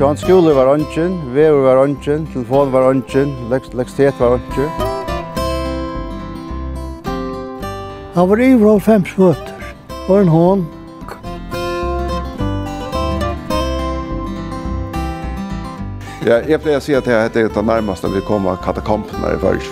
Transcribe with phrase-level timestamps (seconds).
[0.00, 4.70] Sjån skole var ongen, veður var ongen, telefon var ongen, lekstet var ongen.
[8.14, 9.74] Han var i vrå fem svøtter,
[10.06, 10.62] og en hånd.
[16.24, 19.68] Ja, jeg pleier å si at det er det nærmeste vi kommer katakompene i Førs.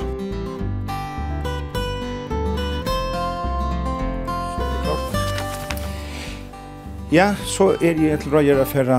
[7.17, 8.93] Ja, så er jeg til røyere for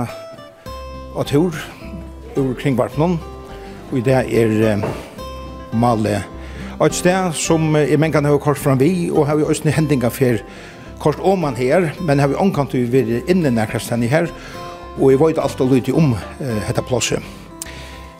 [1.20, 1.55] og tur
[2.40, 3.18] ur kringvarpnen.
[3.91, 4.80] Og i det er
[5.73, 6.22] malle Male
[6.86, 10.08] et sted som uh, jeg mengan har kort fram vi, og har vi også hendinga
[10.08, 10.40] for
[11.00, 14.31] kort om man her, men har vi omkant vi vært inne nærkast henne her,
[14.97, 17.20] og jeg vet alt og lydig om uh, dette plåse.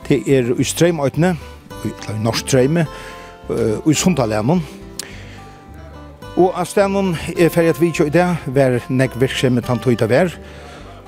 [0.10, 1.38] Det er i streimøytene,
[1.86, 2.86] i, norsk streime,
[3.50, 4.62] uh, i Sundalenen,
[6.40, 9.98] Og av stedet er ferdig at vi ikke i det, var nekk virksomhet han tog
[10.00, 10.30] det vær,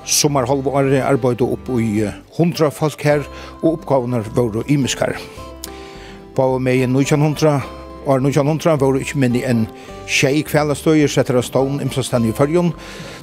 [0.04, 3.22] Sommar halv sommerhalvåret arbeidde opp i hundra folk her,
[3.62, 5.14] og oppgavene var imisk her.
[6.34, 7.62] På meg i 1900,
[8.06, 9.66] år 1900 var det ikke minne enn
[10.10, 12.72] tjei kveldestøyer, setter av stålen imsastan i fyrjon.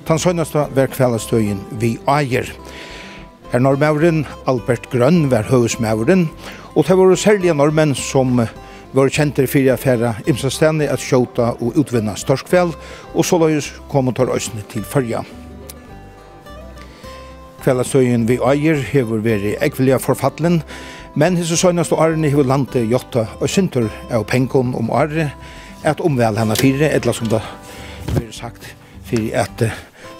[0.07, 2.47] Den søgneste var kveldestøyen vi eier.
[3.51, 6.29] Her normauren Albert Grønn var høvesmauren,
[6.77, 8.39] og det var særlige normen som
[8.93, 12.71] var kjenter fyrir affæra imsastani at sjåta og utvinna storskvel,
[13.13, 15.25] og så løys kom og tar øysene til fyrja.
[17.63, 20.61] Kvellasøyen vi eier hever veri ekvelia forfattelen,
[21.19, 25.31] men hese søgnast og arne hever lande jotta og syntur av pengon om arre
[25.87, 27.41] at omvel henne fire, etla som det
[28.13, 28.65] blir sagt,
[29.07, 29.63] fyrir at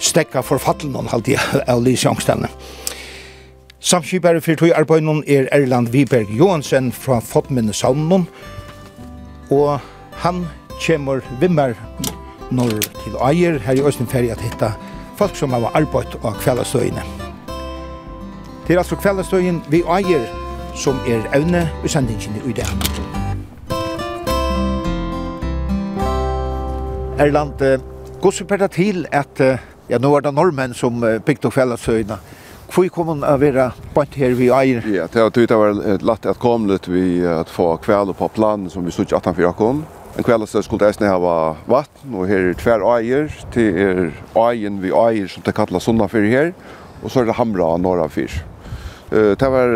[0.00, 1.38] stekka forfattelen og halde
[1.72, 2.50] av Lise Jongstene.
[3.80, 8.28] Samskipare fyrir tog arbeidnum er Erland Viberg Johansen fra Fottminne Saunen,
[9.50, 9.80] og
[10.20, 10.44] han
[10.84, 11.74] kommer vimmer
[12.50, 14.74] når til eier her i Østenferie at hitta
[15.16, 17.29] folk som har arbeidt og kveldstøyene.
[18.66, 20.26] Det er altså kveldestøyen vi eier
[20.78, 22.66] som er evne i sendingen i det.
[27.20, 27.60] Erland,
[28.20, 29.42] gå så det til at
[29.90, 32.20] ja, nå er det normen som bygde opp kveldestøyene.
[32.70, 34.84] Hvor kom hon å være bant her vi eier?
[34.86, 35.74] Ja, det har tytt var
[36.06, 39.50] lagt at kom litt vi at få kveld på plan som vi sutt 18 4
[39.58, 39.82] kom.
[40.14, 44.78] En kveld så skulle det hava vatten, og her er tver eier, til er eien
[44.82, 46.52] vi eier som det kallas sunna for her,
[47.02, 48.30] og så er det hamra norra fyr.
[49.10, 49.72] Det var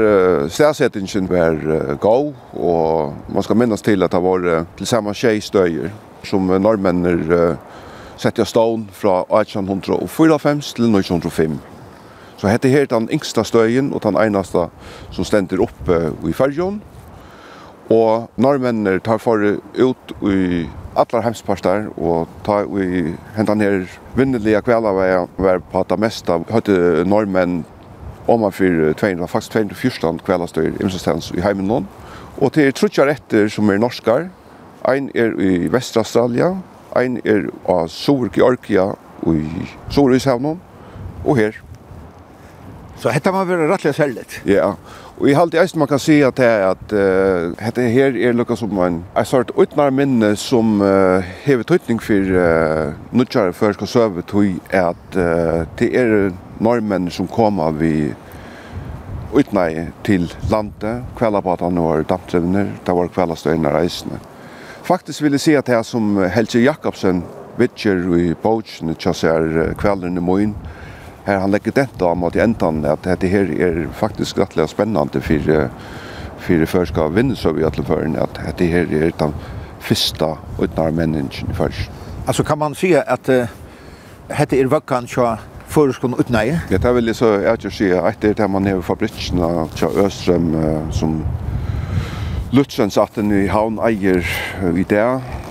[0.47, 2.17] stedsettingen var gå
[2.55, 5.91] og man skal minnes til at det var til samme tjej støyer
[6.23, 7.57] som norrmenner
[8.17, 11.59] sette av stån fra 1854 til 1905.
[12.37, 14.69] Så hette her den yngsta støyen og den eneste
[15.15, 16.81] som stender oppe i fyrjon.
[17.93, 19.43] Og norrmänner tar for
[19.77, 20.65] ut i
[20.97, 23.85] allar hemsparstar og tar i hentan her
[24.17, 27.65] vinnelige kvelaveier var på det meste høyte norrmenn
[28.27, 31.87] om man för 200 faktiskt 214 kvällastör i Imsestens i hemmen.
[32.39, 34.31] Och det är trutja rätter som är norskar.
[34.83, 36.63] Ein är i västra Australien,
[36.97, 39.49] ein är av Sorgeorgia och i
[39.91, 40.61] Sorgeshavnen
[41.25, 41.61] och här.
[42.99, 44.29] Så hetta man vera rättliga sället.
[44.45, 44.77] Ja.
[45.19, 48.33] Och i halte eisen man kan si att det er at uh, hetta her er
[48.33, 53.73] lukka som en en sort utnar minne som uh, hever tøytning för uh, nutjar för
[53.73, 56.33] ska söva tøy att uh, det är
[56.63, 58.13] norrmenn som kommer vi
[59.35, 64.21] utnei til landet, kvellabatene var dampdrevner, det var kvellastøyene reisende.
[64.85, 67.25] Faktisk vil jeg si at det som Helge Jakobsen
[67.59, 70.55] vitcher i Bogen, ikke ser kvelden i morgen,
[71.25, 75.23] her han legger dette om at i enden, at dette her er faktisk rettelig spennende
[75.25, 75.71] for,
[76.45, 79.33] for før skal vinne så vi alle føren, at dette her er den
[79.81, 81.91] første utnei menneskene først.
[82.27, 83.49] Altså kan man si at uh,
[84.29, 85.41] dette er vøkken til
[85.75, 86.61] förskon ut nej.
[86.69, 90.57] Det tar väl så att jag ser att det där man är fabriken och Öström
[90.93, 91.25] som
[92.55, 94.23] Lutsen satt den i havn eier
[94.79, 95.03] i det,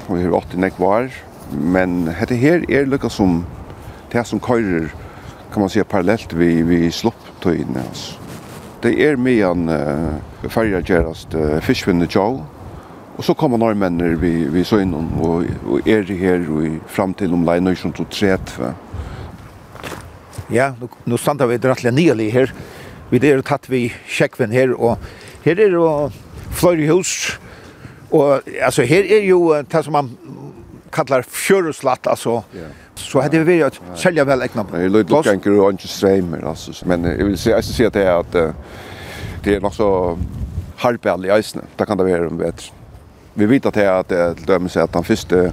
[0.07, 1.09] og her 8 nek var,
[1.51, 3.41] men dette her er lukka som,
[4.13, 4.87] det som køyrer,
[5.51, 8.15] kan man säga parallellt vi, vi slopptøyene, altså.
[8.83, 12.45] Det er medan uh, färja gerast uh, fiskvinne tjau,
[13.17, 17.35] og så kommer norrmenner vi, vi så innom, og, og er her og fram til
[17.35, 18.71] omlai 1930,
[20.51, 22.53] Ja, nu, nu standa vi drattelig nylig her.
[23.11, 24.97] Vi er tatt vi kjekven her, og
[25.45, 26.11] her er jo
[26.51, 27.39] fløyre hus,
[28.11, 30.09] og altså her er jo det som man
[30.93, 32.41] kallar fjøruslatt, altså.
[32.53, 32.71] Ja.
[32.95, 34.65] Så hade vi varit sälja väl ekna.
[34.71, 37.87] Det låter lite kanske och inte streamer alltså men jag vill säga jag ska säga
[37.87, 38.55] att det är att
[39.43, 40.17] det är nog så
[40.75, 41.61] harpeall i eisne.
[41.75, 42.71] Det kan det vara om vet.
[43.33, 45.51] Vi vet att det är att det döms att han första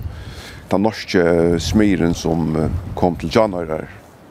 [0.68, 3.88] den norske smiren som kom till Januar där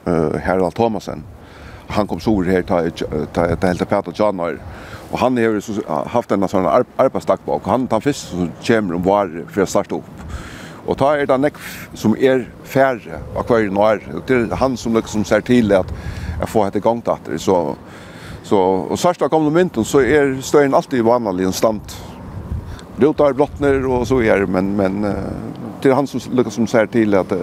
[0.09, 1.23] uh, Harald Thomasen.
[1.87, 2.89] Han kom så her ta
[3.33, 4.59] ta ta helt på att Janar.
[5.11, 5.61] Och han har ju
[6.05, 6.65] haft en sån
[6.97, 7.61] arbetsdag bak.
[7.65, 10.03] Han tar fisk så kommer om var för att starta upp.
[10.85, 11.53] Och ta är det näck
[11.93, 14.01] som är färre av kvar norr.
[14.27, 15.93] Det är han som liksom ser till att
[16.39, 17.75] jag får ett gång datter så
[18.43, 22.01] så och särskilt kom de mynten så är stöjen alltid vanlig en stant.
[22.97, 25.01] Rotar blottner och så är men men
[25.81, 27.33] det är han som liksom ser till att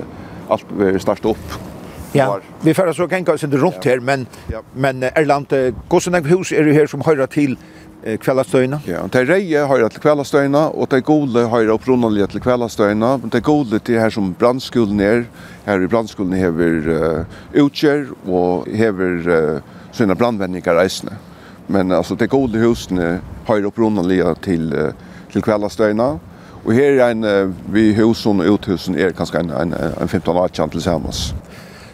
[0.48, 1.52] allt blir starta upp.
[2.16, 4.26] Ja, vi får så gänga oss inte runt här, men,
[4.74, 5.46] men Erland,
[5.88, 7.56] hvordan hus er det her som høyrer til
[8.22, 8.78] kvällastøyna?
[8.86, 13.40] Ja, de reie høyrer til kvällastøyna, og de gode høyrer opprunnelig til kvällastøyna, men de
[13.40, 15.24] gode til her som brandskolen er,
[15.66, 21.19] her i brandskolen hever uh, utkjør, og hever uh, sina brandvendinger reisende.
[21.69, 24.92] Men altså, de gode husene høyrer opprunnelig til, uh,
[25.32, 26.14] til kvällastøyna,
[26.66, 30.80] Og her er en, vi husen og uthusen er kanskje en, en, en 15-18 til.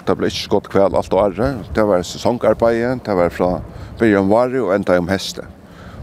[0.06, 1.54] Det ble ikke godt kveld alt og ære.
[1.74, 3.50] Det var sesongarbeid, det var fra
[3.98, 5.46] byrjan vare og enda om heste.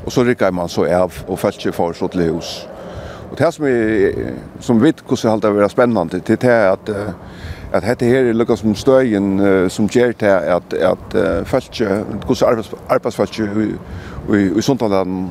[0.06, 2.70] Og så rikket man så av, og følte ikke for så til hus.
[3.32, 6.90] Og det som, er, som vet hvordan alt det var spennende, det er at
[7.74, 12.50] at dette her er lukket som støyen som gjør til at, at uh, feltje, hvordan
[12.50, 13.68] arbeids, arbeidsfeltje i,
[14.34, 15.28] i, i Sundtalen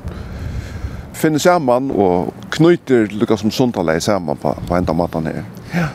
[1.18, 5.42] finner sammen og knyter lukket som Sundtalen sammen på, på enda maten her.
[5.74, 5.88] Ja.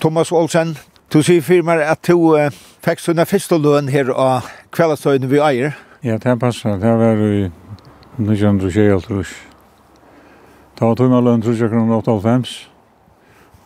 [0.00, 0.78] Thomas Olsen,
[1.12, 2.46] du sier for meg at du uh,
[2.80, 5.74] fikk sånne første løn her av kveldstøyene vi eier.
[6.00, 6.78] Ja, det passer.
[6.80, 7.50] Det var i
[8.16, 9.34] 1926.
[10.78, 12.54] Det var tog med løn 30 kroner 8,5.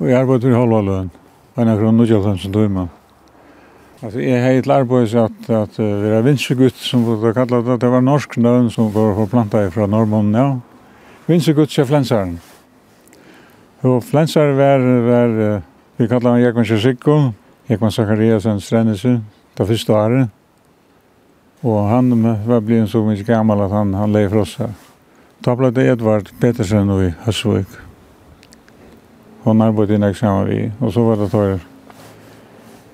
[0.01, 1.13] Og jeg arbeidde i halva løn.
[1.55, 2.89] En av kroner 9,5 tog med.
[4.01, 7.77] Altså, jeg har et arbete at, at uh, vi er vinsegutt, som vi kallar det
[7.85, 10.49] det var norsk løn som går på planta ifrån Norrmannen ja.
[11.29, 12.35] er flensaren.
[13.87, 15.63] Og flensaren var var uh,
[15.97, 17.33] Vi kallar han Jekman Kjersikko,
[17.69, 19.21] Jekman Zachariasen Strennese,
[19.59, 20.29] det første året.
[21.63, 22.11] Og han
[22.47, 24.73] var blivit så mykje gammal at han, han leif oss her.
[25.45, 27.77] Da ble det Edvard Petersen i Høsvøk.
[29.45, 31.61] Han arbeidde inn eksamen vi, og så var det tøyre.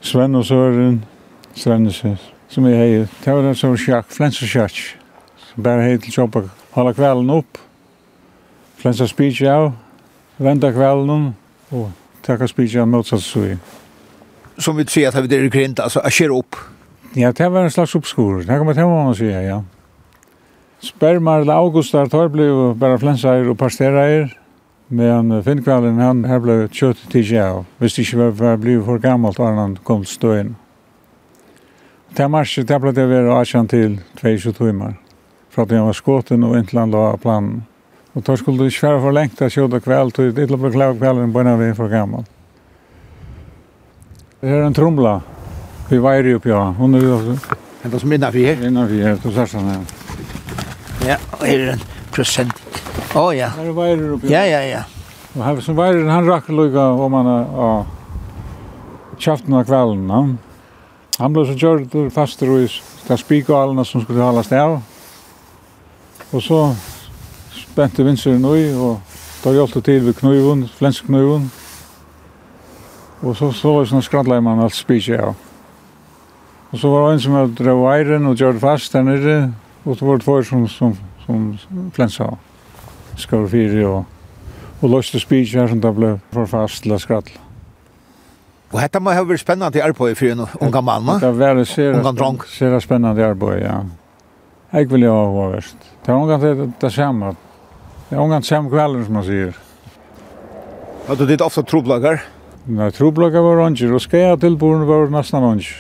[0.01, 1.01] Sven og Søren
[1.55, 2.17] Strennese,
[2.49, 4.77] som jeg hei, det var det som sjakk, flensa sjakk,
[5.47, 6.45] som bare hei til jobba,
[6.75, 7.61] hala kvelden opp,
[8.81, 9.73] flensa speech av,
[10.39, 11.31] venda kvelden,
[11.71, 11.89] og
[12.27, 13.57] Takk og spyrir an motsatt i.
[14.61, 16.59] Som vi sier at vi er grint, altså, jeg skjer opp.
[17.17, 18.43] Ja, det var en slags oppskor.
[18.45, 19.63] Det kan man tenke man sier, ja.
[20.81, 24.31] Spermar eller augustar tar ble jo bare flenseier og parstereier,
[24.89, 29.03] men finnkvallen han her ble kjøtt til seg av, hvis det ikke var blivet for
[29.03, 30.55] gammalt, var han kom til støyen.
[32.17, 34.97] Det marsjet, det ble det vært 18 til 22 timer,
[35.53, 37.61] fra at han var skåten og inntil han la planen.
[38.15, 40.71] Og da skulle du ikke være for lengt av kjød og kveld, og det ble
[40.75, 42.25] klare kvelden på en av vi for gammel.
[44.41, 45.21] Det er en tromla.
[45.91, 46.75] Vi veier oppi av.
[46.79, 47.19] Hun er jo...
[47.83, 48.67] Det var som innenfor her?
[48.67, 49.85] Innan her, du ser sånn her.
[51.07, 52.83] Ja, og her er en prosent.
[53.17, 53.53] Å ja.
[53.55, 54.35] Her er veier oppi av.
[54.35, 54.83] Ja, ja, ja.
[55.37, 60.11] Og her som veier, han rakker lukka om han av kjaften av kvelden.
[60.11, 60.37] Han,
[61.21, 62.67] han ble så gjørt fastur i
[63.07, 64.81] det spikallene som skulle holde av.
[66.31, 66.65] Og så
[67.77, 69.01] bente vinseren ui, og
[69.43, 71.51] tar hjelpte til ved knøyvun, flensknøyvun.
[73.21, 75.35] Og så så var det sånn skrattleir man alt spikje av.
[76.71, 79.37] Og så var det en som hadde drev eiren og gjør fast der nere,
[79.85, 80.97] og så var det tvær som, som,
[81.27, 82.39] som flensa av.
[83.19, 84.05] Skar fire og,
[84.81, 87.37] og løste spikje her som da ble for fast til å skrattle.
[88.71, 91.17] Og dette må ha vært spennende arbeid for en unga mann, va?
[91.19, 91.67] Det var veldig
[92.47, 93.81] sere spennende arbeid, ja.
[94.71, 95.89] Jeg vil jo ha vært.
[96.05, 97.35] Det var unga det, det samme,
[98.11, 99.55] Det er ungan sam kvelden, som man sier.
[101.07, 102.25] Har du ditt ofta troblagar?
[102.67, 105.77] Nei, troblagar var ånger och skär tillborn var nesten ranger.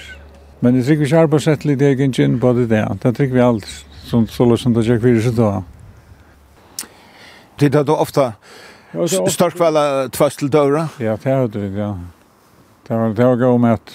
[0.60, 2.86] Men jeg trykker ikke kärpa det jeg ikke inn på det der.
[3.02, 3.66] Det trykker vi alt,
[4.04, 5.64] som så som det jag kvirs då.
[7.58, 8.32] Det er då ofta
[9.28, 10.88] stark kväll tvärs til døra?
[10.98, 11.98] Ja, det har det ja.
[12.86, 13.90] Det var det var gå med at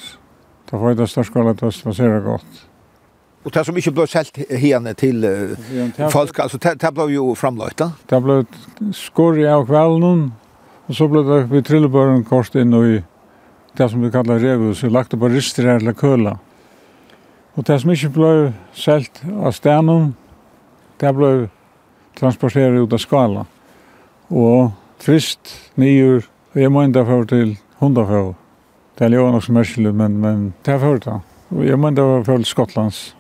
[0.71, 2.67] det var det stark kväll det var så gott.
[3.45, 7.35] Och det som ikke ble selt henne till uh, folk, alltså det, det blev ju
[7.77, 7.91] da?
[8.09, 8.45] Det ble
[8.91, 10.31] skorri av kvelden,
[10.87, 13.03] och så blev det vi trillebøren kort inn och i
[13.77, 16.39] det som vi kallar revus, vi lagt på rister eller køla.
[17.53, 20.15] Och det som ikke ble selt av stenen,
[20.97, 21.49] det blev
[22.19, 23.45] transporteret ut av skala.
[24.27, 25.39] Och frist,
[25.75, 26.21] nio,
[26.53, 28.35] og jeg må inte få till hundafå.
[28.97, 31.21] Det är ju nok som är men, men det er förut da.
[31.49, 33.14] Och jag må inte få til Skottlands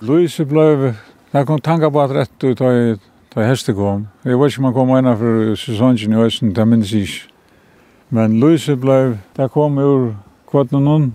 [0.00, 0.94] Louise blev,
[1.32, 2.96] jeg kom tanka på at rett ut da
[3.34, 4.08] da heste kom.
[4.24, 7.28] Jeg vet ikke om han kom ena for sesongen i Østen, det minnes ikke.
[8.10, 10.14] Men Luise blev, da kom ur
[10.50, 11.14] Kvartnunun,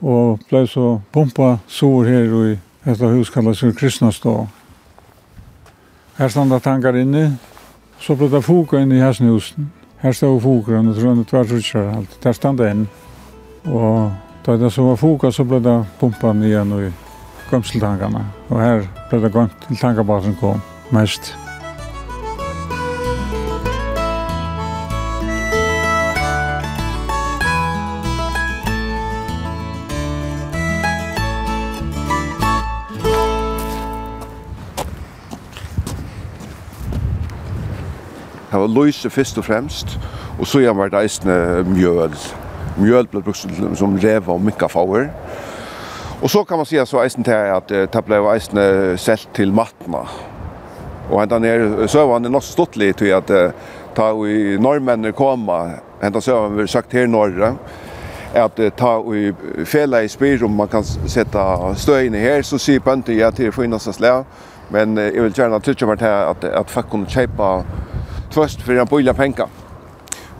[0.00, 4.46] og blev så pumpa sår her i et av hus kallet Sør Kristnastå.
[6.18, 7.26] Her standa tankar inni,
[8.00, 9.72] så ble det foka inni i hesnehusen.
[10.00, 12.16] Her stod fokeren, og tror jeg det var rutsjer alt.
[12.22, 12.88] Der standa inn.
[13.66, 14.12] Og
[14.46, 17.07] da det så var foka, så ble det pumpa nian og i
[17.48, 18.24] komst til tankene.
[18.48, 20.60] Og her ble det gått til tankebasen kom
[20.92, 21.34] mest.
[38.48, 39.98] Det var løse først og fremst,
[40.38, 42.14] og så var det eisende mjøl.
[42.78, 45.08] Mjøl ble brukt som som rev og mikkafauer.
[46.22, 50.08] Og så kan man säga så eisen till att det ble eisen selt till matna.
[51.10, 53.54] Och hentan er så var nok något stort lite till att
[53.94, 55.70] ta i norrmännen komma.
[56.00, 57.54] Ända så har vi sagt här norra
[58.34, 59.34] att ta i
[59.64, 63.52] fela i spyr om man kan sätta stöjen her, så ser på inte jag till
[63.52, 64.24] finnas slä.
[64.68, 67.64] Men jag vill gärna tycka vart här att att fack kunna köpa
[68.30, 69.48] först för en pojla pengar.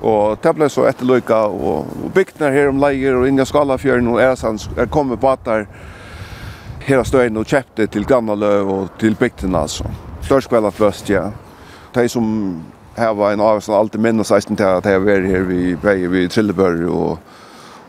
[0.02, 4.08] Og det ble så etterløyka, og, og bygdene her om leier, og inn i Skalafjøren
[4.12, 5.66] og Eresand er kommet batar
[6.86, 9.88] her av støyen og kjøpte til Grannaløv og til bygdene, altså.
[10.22, 11.28] Størskvelda først, ja.
[11.94, 12.28] De som
[12.98, 16.10] her var en av som alltid minnes 16 til at jeg var her vi veier
[16.12, 17.36] vi Trillebør og,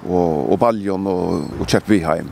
[0.05, 2.29] og, og Baljon og, og kjøpt Viheim.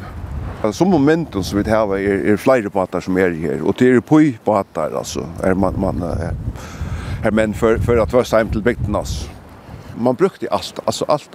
[0.61, 3.91] Alltså som momenten som vi har er, er flere båtar som er her, og det
[3.93, 8.49] er på båtar altså, er man man er menn for for at att vara hem
[8.49, 9.36] til bygden altså
[9.97, 11.29] man brukte allt, alltså allt.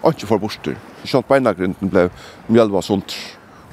[0.00, 0.76] Och inte för borster.
[1.04, 2.10] Sånn beinagrunden blev
[2.46, 3.14] mjølva sunt.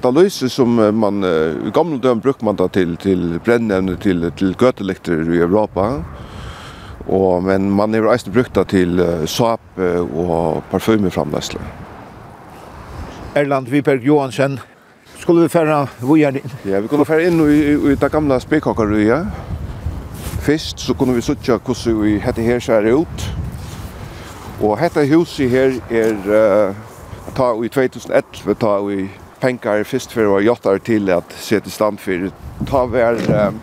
[0.02, 4.56] Det lyser som man i gamla döm brukte man ta till till brennevne, till till
[4.62, 6.04] götelekter i Europa.
[7.08, 9.62] Och men man har också brukt det till såp
[10.14, 11.62] och parfymer framläsla.
[13.34, 14.60] Erland Viberg Johansen
[15.18, 16.50] skulle vi färra vojar in.
[16.64, 19.28] Ja, vi kunne färra in i i det gamle spekakaruja.
[20.42, 23.47] Fest så kunne vi söka hur vi i hette här så här ut.
[24.62, 26.76] Og hetta huset her er uh,
[27.38, 29.06] ta i 2011, ta i
[29.38, 32.32] penkar fyrst fyrir og jottar til at sete stand fyrir.
[32.66, 33.60] Ta vær um,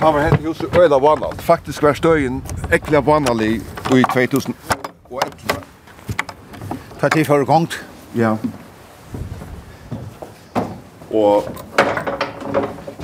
[0.00, 1.42] ta vær hetta huset øyla vanalt.
[1.44, 2.40] Faktisk var støyen
[2.72, 3.60] ekla vanalig
[3.92, 4.56] i 2011.
[7.00, 7.84] Ta til fyrir gongt.
[8.16, 8.36] Ja.
[11.12, 11.44] Og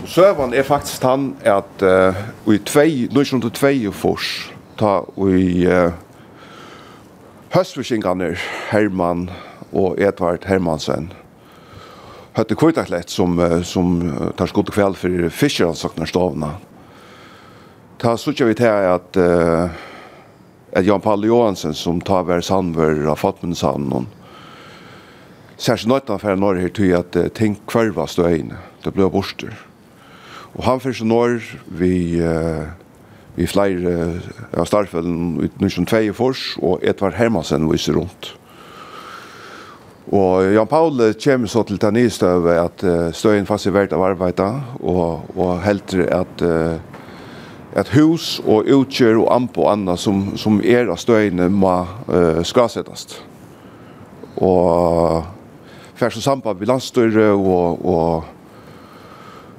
[0.07, 2.17] søvan er faktisk han at uh,
[2.55, 5.93] i 2002 1902 fors, ta i uh,
[7.50, 8.37] Høstforsynkene
[8.71, 9.25] Herman
[9.75, 11.09] og Edvard Hermansen
[12.37, 13.97] høtte kvittaklett som, som
[14.38, 16.52] tar skott kveld for fiskeransakene stavene.
[17.99, 19.66] Ta sutja vi til at, uh,
[20.71, 24.07] at Jan Palle Johansen som tar hver sandvør av Fatmundshavnen
[25.61, 28.62] særskilt nøytan for når her til at uh, ting kvarva støyene.
[28.87, 29.59] Det ble borster.
[30.54, 31.42] Og han fyrir så når
[31.83, 32.71] vi uh,
[33.41, 33.95] i flere
[34.53, 38.35] av starfellen i 1902 fors, og Edvard Hermansen viser rundt.
[40.11, 43.95] Og Jan Paul kommer så til den nye støve at uh, støyen fast er verdt
[43.95, 44.51] av arbeidet,
[44.83, 46.79] og, og helter at uh,
[47.71, 51.75] at hus og utkjør og amp og annet som, som er av støyene må
[52.11, 53.21] uh, skasettes.
[54.41, 55.23] Og
[55.95, 58.25] først og samtidig med landstøyre og, og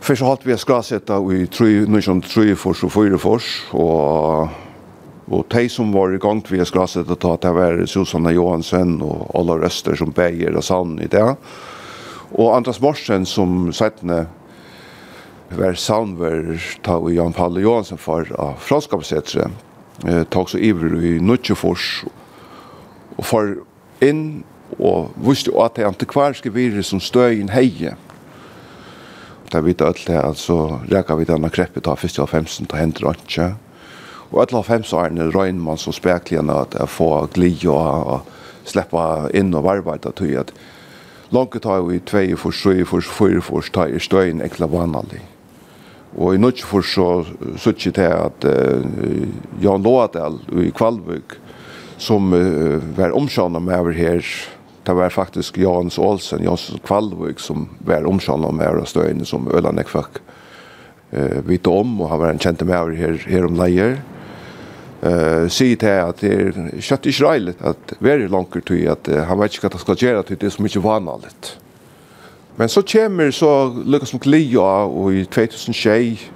[0.02, 4.50] Først hatt vi skrasetta i 1903 fors og 4 fors, og,
[5.30, 9.60] og de som var i gang vi skrasetta ta, det var Susanna Johansen og alle
[9.62, 11.22] Røster som beier og sann i det.
[12.34, 14.24] Og Andras Morsen som settene
[15.54, 19.52] var saunver ta og Jan Palle Johansen for av Franskapsetre,
[20.08, 22.08] eh, tog så iver i Nutsjefors,
[23.20, 23.54] og for
[24.02, 24.42] inn
[24.80, 27.94] og visste at det antikvariske virus som støy inn heie,
[29.52, 30.58] det vet alle, altså
[30.90, 33.52] reker vi denne kreppet av 1.5, ta henter og ikke.
[34.32, 38.70] Og alle av 5 årene røgn man så spekligene at jeg får gli og, og
[38.70, 39.04] slippe
[39.36, 40.54] inn og arbeide til at
[41.36, 45.22] langt tar vi 2 for 7 for 4 for ta i støyen ekla vanlig.
[46.16, 47.24] Og i nødt for så
[47.58, 48.84] sutt til at uh,
[49.64, 51.38] Jan Lådal i Kvalvøk
[51.98, 54.26] som uh, var omkjønnet med over her,
[54.84, 59.50] det var faktiskt Jans Olsen, Jans Kvalvik som var omkjallende om her og støyene som
[59.54, 60.22] Øland fikk
[61.12, 64.00] eh, vite om, og han var en kjente med over her, her om leier.
[65.02, 69.40] Eh, sier til at det er kjøtt Israel, at very langt til at uh, han
[69.40, 71.32] vet ikke hva det skal gjøre til det er så mye vanlig.
[72.58, 73.52] Men så kommer så
[73.86, 76.28] lykkes som Glia, og i 2006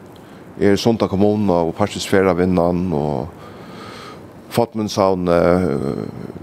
[0.61, 3.27] er Sondag kommune og Parstisfera vinnan, og
[4.55, 5.27] fått min sån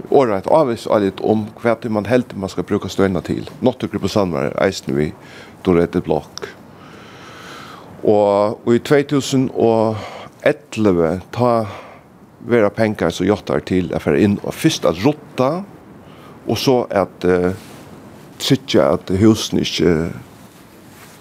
[0.09, 3.49] året avvis allit om kvart man helt man ska bruka stöna till.
[3.59, 5.13] Något grupp på samvar eisen vi
[5.61, 6.39] då det ett block.
[8.01, 11.67] Och, i 2011 ta
[12.47, 15.63] vera pengar så jottar till att föra in och först att rotta
[16.45, 17.51] och så att uh,
[18.79, 20.09] att husen inte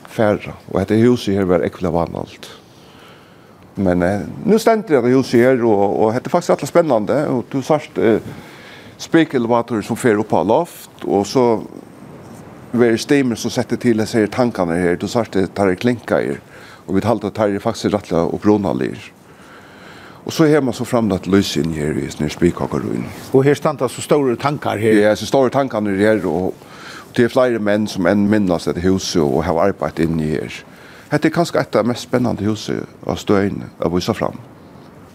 [0.09, 0.53] färra.
[0.67, 2.62] Och att det huset här var ekvivalent allt.
[3.75, 7.29] Men eh, nu ständer det hos her, och, og det er faktisk alla spännande.
[7.29, 8.21] og du sa eh,
[8.99, 11.63] spekelevatorer som fer opp på loft och så
[12.73, 14.97] var steamer som sätter till sig tankarna här.
[14.97, 16.41] Du sa det tar det klinka her,
[16.87, 19.13] Och vi talte att tar det faktiskt rättla och bronalir.
[20.25, 23.05] Och så hemma så fram att lösen här i snär spikakaruin.
[23.33, 24.93] Och här stannar så stora tankar här.
[24.93, 26.55] Ja, så stora tankar här och, och
[27.17, 30.65] det är flera män som än minnas det huset och har arbetat i här.
[31.13, 34.39] Hette er kanskje et av mest spennende huset av støyen av vise fram.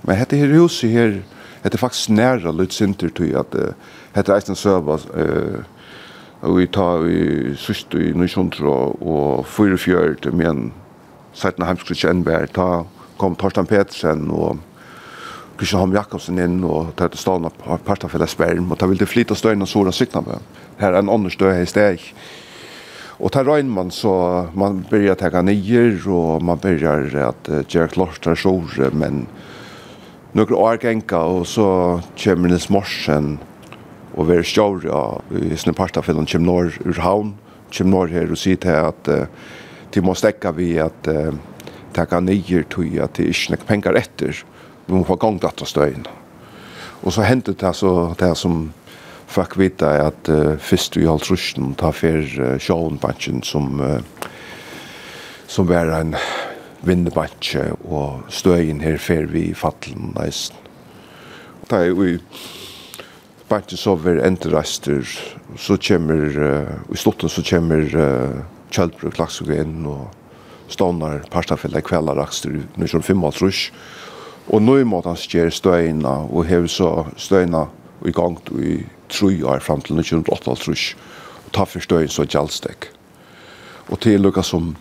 [0.06, 1.16] Men hette her huset her,
[1.63, 3.56] hette er faktisk nære litt sinter til at
[4.13, 5.66] hette er eisen søva uh,
[6.46, 10.63] og vi tar i sørst i Nysjondra og fyra fjørt med en
[11.34, 12.46] sættende heimskritt kjennbær.
[12.54, 12.86] ta
[13.18, 14.60] kom Torstein Petersen og
[15.58, 19.34] Kristian Holm Jakobsen inn og tar til stående på Partafellet Sperm og ta ville flytta
[19.34, 20.46] støyen og sora sykna med.
[20.77, 22.06] Her er en annen støy her i steg
[23.18, 24.12] Og ta røyne man så
[24.54, 29.28] man börjar täcka nyer og man börjar att uh, göra klart där sjore men
[30.34, 33.40] noen år gänka og så kommer Nils Morsen,
[34.14, 37.34] og vi er sjore ja, i sin parta för de kommer norr ur havn
[37.78, 39.26] kommer norr her, og sier til at uh,
[39.94, 41.34] de må täcka vi at uh,
[41.94, 44.44] täcka nyer tog at det ikke er penger etter,
[44.86, 46.06] vi må få gang gång datarstöjn
[47.03, 48.74] Og så händer det så, det som
[49.27, 54.29] fikk vite at uh, først vi holdt russen ta for uh, sjåenbansjen som, uh,
[55.48, 56.16] som var en
[56.87, 60.59] vinnebansje og støyen her fer vi i fattelen nesten.
[61.68, 62.16] Da er vi
[63.50, 65.03] bansjen så var enterreister,
[65.59, 70.07] så kommer, uh, i slutten så kommer uh, Kjølbruk Klaksvig inn og
[70.72, 73.24] stånar parstafella kvellarakster i 1955.
[73.24, 73.33] Og
[74.48, 77.66] Og nå i måten skjer støyna, og hever så støyna
[78.05, 80.96] i gang i tru år fram til 1988
[81.46, 82.92] og ta forstøyen så gjaldstek.
[83.88, 84.75] Og til lukka som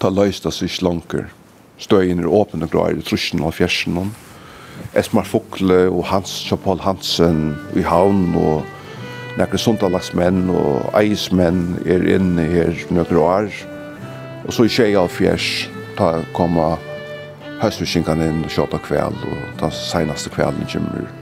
[0.00, 1.30] ta løysta sig slanker
[1.82, 4.12] støyen er åpne greier i trusjen og fjersen
[4.98, 8.64] Esmar Fokle og Hans Kjapal Hansen i havn og
[9.38, 13.50] nekker sundalagsmenn og eismenn er inne her nøkker år
[14.42, 16.74] og så i tjei av fjers ta komma
[17.62, 21.21] høstvikinkene inn og kjata kvel og den seinaste kvelden kommer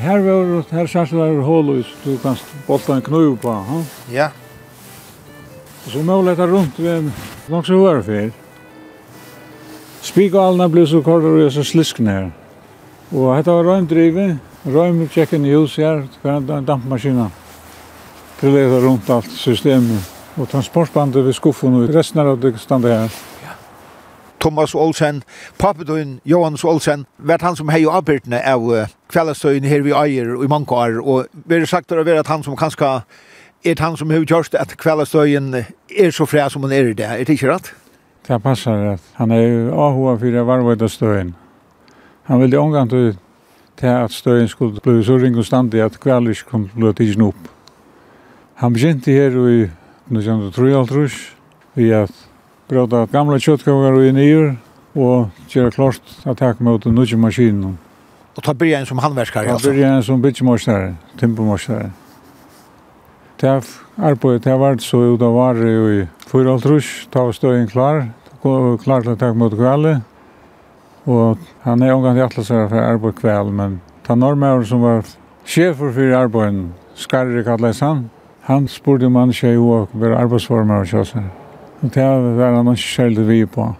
[0.00, 3.80] Her var her sjans var hålus, du kan bolta en knuv på, ha?
[4.12, 4.28] Ja.
[5.86, 7.12] Så må leta rundt ved en
[7.52, 8.30] nok så hver fyr.
[10.02, 12.30] Spikalna ble så kort og så sliskne her.
[13.12, 17.28] Og dette var røymdrivet, røym tjekken i hus her, hver en dampmaskina.
[18.40, 20.08] Til leta rundt alt systemet.
[20.40, 23.20] Og transportbandet ved skuffen og resten av det standa her.
[24.42, 25.22] Thomas Olsen,
[25.58, 28.64] papedøyen Johannes Olsen, vært han som hei og avbyrtene av
[29.12, 32.58] kveldestøyen her vi eier i mange år, og vi har sagt det at han som
[32.58, 32.90] kanskje
[33.64, 37.06] er han som har gjort at kveldestøyen er så fred som han er i det.
[37.06, 37.70] Er det ikke rett?
[38.26, 39.04] Det passer rett.
[39.14, 41.34] Han er jo avhåa for støyen.
[42.24, 43.16] Han ville omgang til
[43.86, 47.48] at støyen skulle bli så ring og standig at kveldisk kom til å tidsen opp.
[48.54, 49.70] Han begynte her i
[50.10, 50.74] 1903
[51.74, 52.12] vi at
[52.72, 54.54] Bråta gamla kjøttkavar og nyer,
[54.96, 57.74] og gjøre klart at takk mot den nødvendige maskinen.
[58.32, 59.44] Og ta byrja en som handverskare?
[59.44, 61.90] Ta byrja en som bytjemorsare, timpermorsare.
[63.40, 63.50] Det
[63.98, 68.06] arbeidet det var så ut av varer i 4,5 ta var støyen klar,
[68.40, 70.00] klar til å takk mot kveldet.
[71.04, 75.04] Og han er omgang til atlas her for arbeid kveld, men ta normauren som var
[75.44, 78.08] sjefer for arbeiden, Skarri Kallesan,
[78.48, 81.41] han han spurte om han ikke jo å være arbeidsformer og kjøsene.
[81.82, 82.02] Og Det
[82.36, 83.74] var han ikke selv vi på.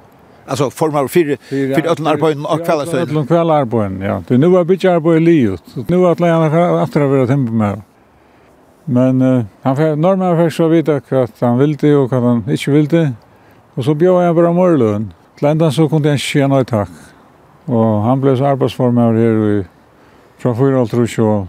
[0.46, 3.00] Alltså formar för för ödlan arbeten och kvällstöd.
[3.00, 4.22] Ödlan kvällarbeten, ja.
[4.28, 5.62] Det nu var bitch arbete livet.
[5.88, 7.82] Nu att lära att vara tempo med.
[8.84, 12.70] Men uh, han fick normen fick så vita att han ville og att han inte
[12.70, 13.12] ville.
[13.74, 15.12] Og så bjöd jag bara morlön.
[15.38, 16.90] Ländan så kunde jag tjäna ett takk.
[17.66, 19.64] Og han ble så arbeidsformer her i
[20.38, 21.46] fra 4 och trus och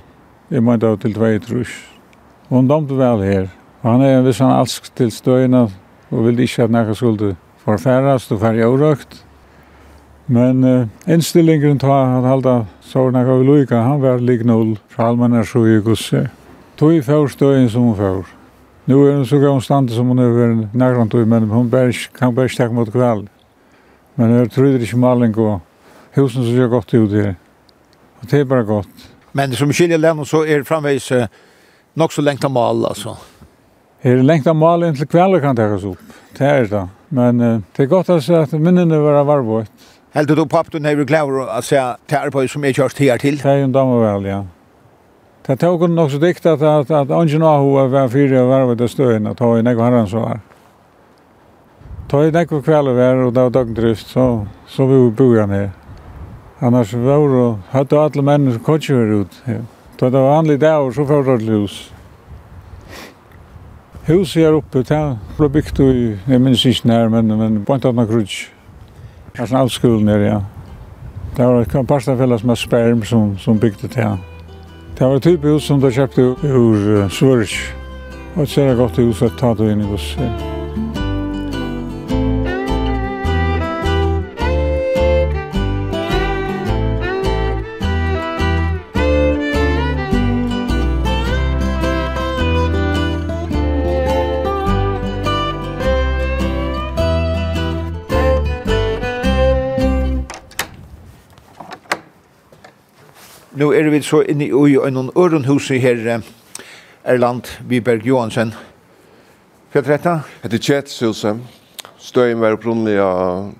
[0.50, 1.70] i av til 2 trus.
[2.50, 3.48] Og han domte vel her.
[3.82, 5.68] Og han er en viss han alsk til stöjna
[6.14, 9.24] og ville ikke at noe skulle forfæres og færre overrøkt.
[10.28, 15.44] Men uh, innstillingen til at halda sårna gav loika, han var lik null fra allmennar
[15.44, 16.28] så i gusse.
[16.78, 18.24] Tog i fjør støyen som hun fjør.
[18.88, 21.96] Nå er hun så gav stand som hun er ved nærkant tog, men hun berg,
[22.16, 23.28] kan bare stekke mot kveld.
[24.16, 25.60] Men jeg tror ikke maling og
[26.16, 27.34] husen som ser godt ut her.
[28.22, 29.10] Og det er bare godt.
[29.34, 31.26] Men som skiljer lennom så er det framveis uh,
[31.96, 33.18] nok så lengt av mal, altså.
[34.04, 36.16] Her er lengt av malen til kvelder kan tekas opp.
[36.36, 36.84] Det er det.
[37.14, 39.72] Men uh, det er godt å se at minnene var varvått.
[40.14, 41.80] Helt du papp du never klaver å se
[42.12, 43.40] tær på som er kjørst her til?
[43.40, 44.42] Det er jo en damer vel, ja.
[45.44, 48.52] Det tok hun nok så dikt at, at, at ungen av Aho var fyrir og
[48.52, 50.44] varvet av støyen, at hun ikke har han så var.
[52.12, 54.28] Ta i nekko kvelder var, og det var dagdrift, så,
[54.70, 55.72] så vi bor han her.
[56.64, 59.42] Annars var det, hadde alle mennesker kottkjører ut.
[59.50, 59.60] Ja.
[60.00, 61.80] Da det var vanlig dag, så får det hus.
[64.08, 65.00] Huset her oppe, det
[65.38, 65.92] ble bygd i,
[66.28, 68.34] jeg minns ikke nær, men, men på en tatt annen grudg.
[69.38, 70.40] Altså alt skolen her, ja.
[71.38, 74.18] Det var et parstafelles med sperm som, som bygde det her.
[75.00, 77.56] Det var et type hus som de kjøpte ur uh, Svørs.
[78.36, 80.18] Og et særlig godt hus at ta det inn i hos.
[80.20, 80.53] Ja.
[103.64, 106.02] Nå er vi så inne i noen ørenhus i her
[107.08, 108.50] Erland Viberg Johansen.
[109.72, 110.16] Hva er dette?
[110.44, 111.40] Det er Kjetshuset.
[111.96, 113.54] Støyen var opprinnelig av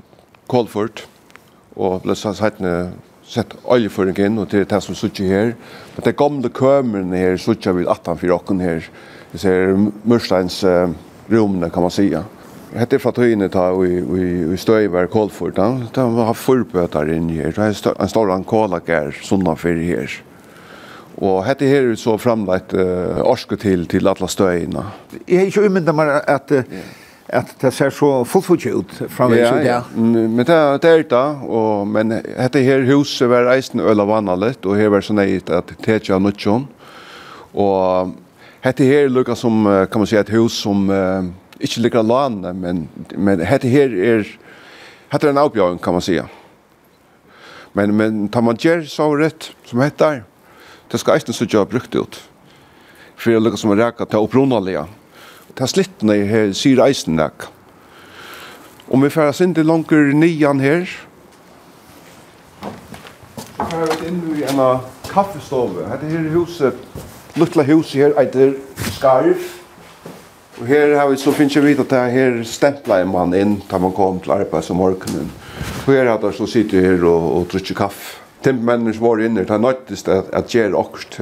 [0.52, 1.06] Kolfort,
[1.80, 2.76] og ble satt heitende
[3.24, 5.56] sett oljeføring inn, og det er det som sitter her.
[5.96, 8.92] Men det gamle kømeren her sitter vi 18 for åkken her.
[9.32, 9.72] Vi ser
[10.04, 10.92] Mørsteins uh,
[11.32, 12.18] rommene, kan man sige.
[12.20, 12.43] Ja
[12.78, 17.54] hette fra tøyene ta i, i, i Støyver Kålford, da, da var forbøter inn her,
[17.54, 20.16] det er en stor ankolak her, sånne for her.
[21.22, 24.88] Og hette her er så framleit uh, orske til, til alle støyene.
[25.28, 26.54] Jeg har ikke umyndet meg at,
[27.30, 29.84] at det ser så fullfuttig ut framleis ut, ja.
[29.94, 34.42] Men det, det er det, og, men hette her huset var eisen øl og vannet
[34.42, 36.68] litt, og her var sånn at det er av nødtjån.
[37.54, 38.18] Og
[38.66, 40.90] hette her lukket som, kan man si, et hus som...
[40.90, 41.32] Uh,
[41.64, 44.28] ikke ligger lån men men dette her er,
[45.12, 46.28] dette er en avbjøring, kan man säga.
[47.74, 50.24] Men men tar man gjør så rett, som heter
[50.94, 52.20] det skal eisen så gjøre brukt ut.
[53.18, 54.86] For det lukar som en räka til opprunalige.
[55.58, 57.32] Det slittna i här sier eisen där.
[58.88, 60.86] Om vi färdas inte til langer nian her,
[63.58, 65.88] så är vi inne i en kaffestove.
[65.88, 66.76] Här är huset,
[67.34, 68.54] luttla huset her, heter
[68.92, 69.63] skarf.
[70.62, 73.56] Og her har vi så finnes jeg vet at det här stämplar en man inn
[73.70, 75.32] da man kom til arbete som morgonen.
[75.88, 78.20] Och här hade så sitter her og, og dricker kaffe.
[78.44, 81.20] Timpmännen var inne, det er nöttes at att göra åkst,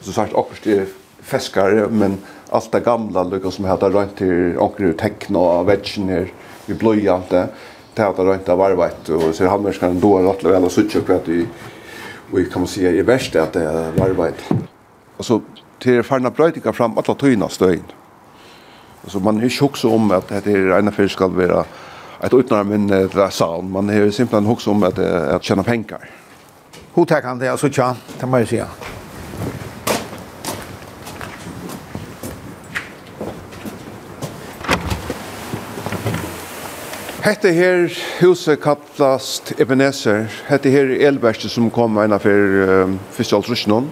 [0.00, 0.86] så sagt åkst er
[1.22, 2.18] fäskare, men
[2.50, 6.32] alt det gamle, lyckas som hade rönt till åker teckna av vätchen här
[6.66, 7.28] i blöjande.
[7.30, 7.48] Det
[7.94, 11.06] Det hade rønt av arbetet og så handvärskan då är rätt väl och suttit och
[11.06, 11.46] kvätt i
[12.32, 14.52] och kan man säga i värsta att det er arbetet.
[15.16, 15.40] Och så
[15.86, 18.01] er farna brøytinga fram alla tøyna støyne.
[19.06, 21.64] Så man är ju också om att det är en affär ska vara
[22.22, 23.62] ett utnar men det är.
[23.62, 26.10] Man är ju simpelt också om att att tjäna pengar.
[26.94, 27.96] Hur tar han det alltså tja?
[28.20, 28.68] Det måste jag säga.
[37.22, 40.26] Hette her huset kallast Ebenezer.
[40.46, 43.90] Hette her elverste som kom ena for um, første altrusjonen.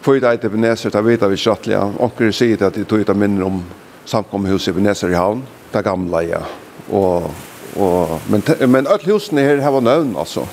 [0.00, 1.76] Fyrir det Ebenezer, det vet vi kjattelig.
[2.00, 3.60] Onker sier det at de tog ut av minner om
[4.10, 6.42] samkomhuset vid Näsarhavn, det gamla ja.
[6.90, 7.30] Og,
[7.76, 10.46] og, men men alle husene her har nøvn, altså.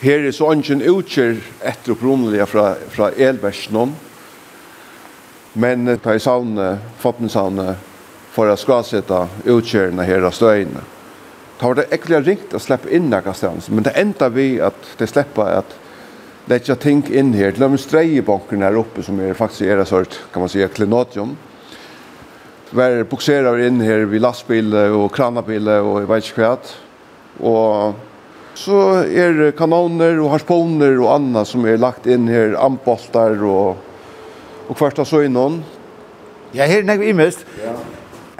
[0.00, 3.92] Her er så ønsken utkjør etter upprunliga fra, fra Elbergsnon.
[5.52, 7.74] Men på sauna, fottensavne,
[8.30, 10.84] för for å skasette utkjørene her av støyene.
[11.58, 15.06] Det har det äckliga ringt att släppa in någonstans, men det enda vi att det
[15.06, 15.74] släppa att
[16.44, 17.52] lägga ting in här.
[17.52, 21.36] Det är en strejbanken här uppe som är faktiskt era sort, kan man säga, klenodium
[22.76, 26.54] var bukserar inn her vid lastbil og kranabil og jeg vet ikke hva.
[27.40, 27.98] Og
[28.58, 33.80] så er det kanoner og harponer og annet som er lagt inn her, amboltar og,
[34.68, 35.62] og kvarta søgnon.
[36.54, 37.46] Ja, her er vi mest.
[37.62, 37.74] Ja.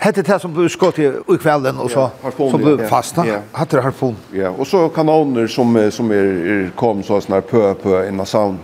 [0.01, 3.19] Hette det som ble skått i, i kvelden og så, ja, harponer, så ble fast.
[3.29, 3.43] Ja.
[3.57, 4.17] Hette det harpon.
[4.33, 8.29] Ja, og så kanoner som, som er, er kom så sånn her pø pø innan
[8.29, 8.59] savn.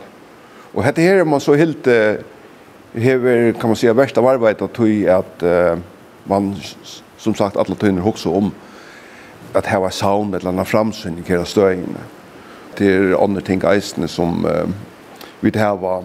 [0.73, 1.87] Og hette her er man så helt...
[1.89, 2.25] Eh,
[2.97, 5.43] hever, kan man säga, värsta varvet att tog att
[6.25, 6.57] man,
[7.17, 8.51] som sagt, alla tyner också om
[9.53, 11.99] att här var sound eller annan framsyn i hela stöjningen.
[12.77, 14.67] Det är andra ting eisne som uh,
[15.41, 16.05] vi det här var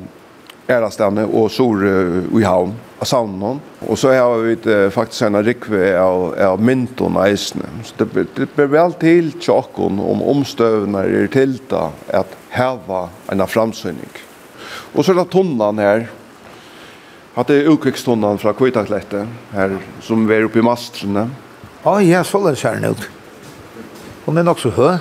[0.67, 3.60] ärastande och sor uh, i havn av sounden.
[3.80, 7.65] Och så har vi uh, faktiskt en rikve av, av mynton eisne.
[7.84, 14.10] Så det, det blir väl till tjockon om omstövna är tillta att häva en framsynning.
[14.93, 16.08] Och så är det tunnan här
[17.36, 21.30] Hatt det utkvikstånden fra Kvitaklette her, som vi var oppe i mastlene.
[21.84, 22.91] Ja, oh, ja, så løs her nå.
[24.26, 25.00] Hun er nok så høy.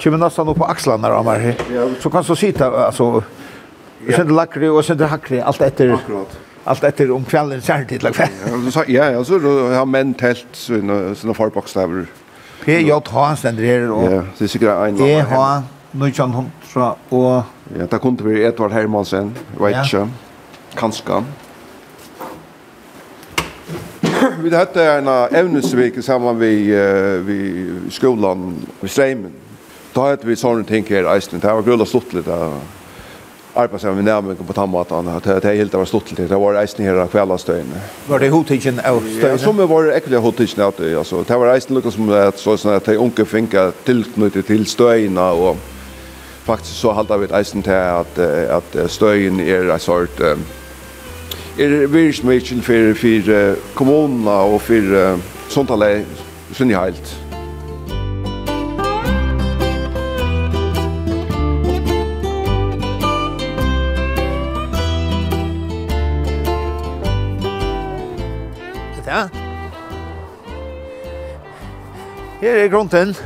[0.00, 1.42] Kjømmer nesten opp på akslene her, Amar.
[2.00, 3.22] Så kan du sitte, altså,
[4.06, 4.18] ja.
[4.18, 5.96] sender lakre og sender hakre, alt etter...
[5.96, 6.38] Akkurat.
[6.68, 8.28] Allt efter om kvelden særlig, like
[8.88, 12.06] Ja, ja, så då har män tält menn telt sine,
[12.64, 15.10] P J PJH stender her, och Ja, det är säkert en navn.
[15.10, 17.42] EH, 1900, och
[17.78, 19.96] Ja, det kunde vi Edvard Hermansen, vet ikke.
[19.96, 20.06] Ja
[20.78, 21.22] kanskje.
[24.44, 27.38] vi hadde en evnesvik sammen vi, uh, vi
[27.90, 28.52] skolan
[28.82, 29.32] i Streimen.
[29.94, 31.42] Da hadde vi sånne ting her i Eisland.
[31.42, 32.60] Det var grunn av stått litt av
[33.58, 35.08] arbeid sammen med nærmengen på tannmaten.
[35.24, 36.28] Det er helt av stått litt.
[36.30, 37.82] Det var Eisland her av kveldastøyene.
[38.06, 39.32] Var det hodtidgen av støyene?
[39.34, 40.92] Ja, som var ekkelig hodtidgen av det.
[40.98, 44.66] Altså, det var Eisland lukket som at, så, sånn at de unge finket tilknyttet til
[44.70, 45.58] støyene og
[46.46, 48.22] faktisk så halda vi Eisland til at,
[48.60, 50.46] at støyen er en sort um,
[51.60, 56.06] er virkningsmikkel for, for kommunene og for uh, sånt alle
[56.52, 57.16] sin heilt.
[69.06, 69.26] Ja.
[72.40, 73.16] Her er grunden.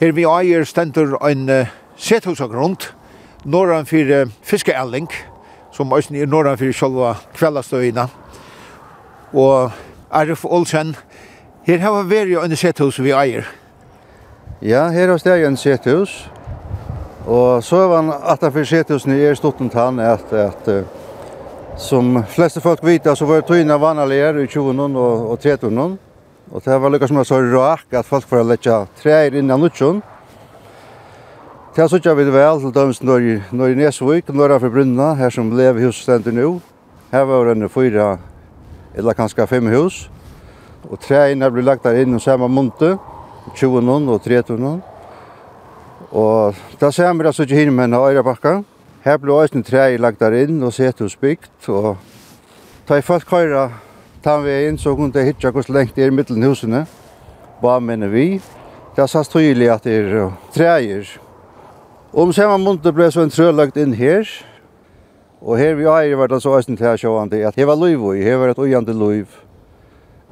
[0.00, 2.88] Her vi eier stendur ein uh, sett hos og grund,
[3.44, 5.08] norran fyrir fiskeelling,
[5.72, 8.06] som også er norran fyrir sjálva kveldastøyina.
[9.32, 9.72] Og
[10.10, 10.96] Arif Olsen,
[11.66, 13.48] her hava vi vært en sett hos vi eier.
[14.62, 16.28] Ja, her har steg en sett hos.
[17.26, 20.68] Og så var han at han fyrir sett hos er stått tann at, at
[21.76, 25.98] som fleste folk vita så var tøyna vanlige i 20 og, og 30
[26.52, 30.02] og det var lukka som var så rak at folk får leggja trær innan nutjon
[31.76, 35.50] Det så jag til väl når, döms norr norr Nesvik norra för Brunna här som
[35.50, 36.60] blev husständer nu.
[37.10, 38.18] Här var det fyra
[38.94, 40.08] eller kanske fem hus.
[40.90, 42.98] Och träna blir lagt der inn i samma monte
[43.54, 44.80] 20 og och 30
[46.10, 48.64] Og da ser vi så ju hin med några Her
[49.02, 51.96] Här også ösn trä lagt der in och sett hus byggt och
[52.86, 53.70] ta i fast köra
[54.22, 56.86] tar vi in så kunde hitta hvordan lengt det i mellan husen.
[57.60, 58.40] Hva mener vi?
[58.96, 61.21] Det sas tydligt att det är träer
[62.14, 64.28] Om samma månad blev så en trölagt in här.
[65.40, 68.52] Og her vi har vært så æsten til å sjående at heva luiv i, var
[68.52, 69.26] et ujande luiv.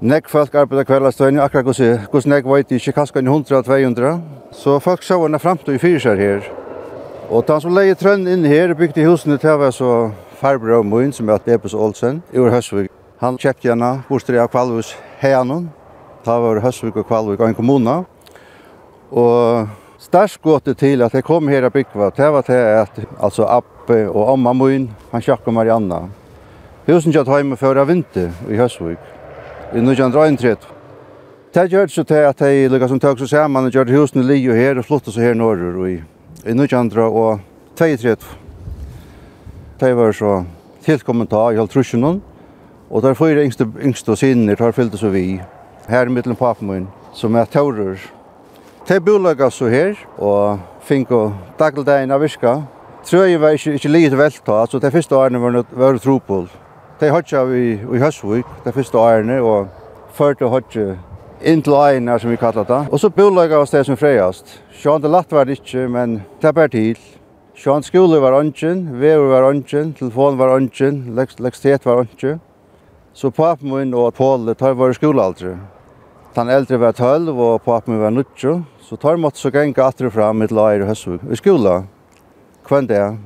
[0.00, 4.20] Nek folk arbeider kveldastøyne, akkurat hvordan hos nek veit ikke kaskan 100-200.
[4.52, 6.44] Så folk sjå henne fremtid i fyrsar her.
[7.30, 11.12] Og den som leie trønn inn her bygde husene til var så farbror av mun
[11.16, 12.90] som er Debus Olsen, ur Høsvig.
[13.24, 15.70] Han kjøpte henne bostri av Kvalvus Heianon.
[16.26, 18.04] da var Høsvig og Kvalvik og en kommune.
[19.10, 19.68] Og
[20.10, 24.32] starskåtet til at jeg kom her og bygde, det var til at altså Appe og
[24.32, 26.00] Amma Moin, han sjakk og Marianna.
[26.88, 28.98] Husen kjatt heime før av vinter i Høsvik,
[29.70, 30.56] i 1933.
[31.54, 34.42] Det gjør så til at jeg lukket som tøk så sammen og gjør husene li
[34.50, 36.00] og her og flottet så her norrur i,
[36.42, 38.18] i 1932.
[39.80, 40.44] Det var så
[40.82, 42.22] tilkommet av i halvtrusjonen,
[42.90, 45.38] og der fyra yngste, yngste og sinner tar fyllt så vi,
[45.86, 48.10] her i middelen papen min, som er taurer
[48.90, 51.28] Te bolaga så her, og finko
[51.60, 52.56] dagligdagen av virka.
[53.06, 56.48] Trøy var ikke, ikke livet velta, så det første årene var, var tropol.
[56.98, 59.70] Det hodja vi i Høsvik, det første årene, og
[60.18, 60.96] førte hodja
[61.38, 62.82] inn til øyene, som vi kallar det.
[62.90, 64.58] Og så bolaga oss det som freiast.
[64.82, 66.98] Sjån det latt var det ikke, men det ber til.
[67.54, 72.42] Sjån skole var ønsken, vever var ønsken, telefon var ønsken, lekstet var ønsken.
[73.14, 75.60] Så papen min og Paul, det tar var skolealdre.
[76.34, 80.38] Den äldre var 12 och pappa var 90, så tar man så gänga atre fram
[80.38, 81.20] med lager i Hösvik.
[81.30, 81.84] I skola.
[82.64, 83.18] Kvän det.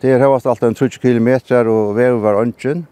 [0.00, 1.28] Det er varit alt en 30 km
[1.68, 2.86] och väg var ønsken.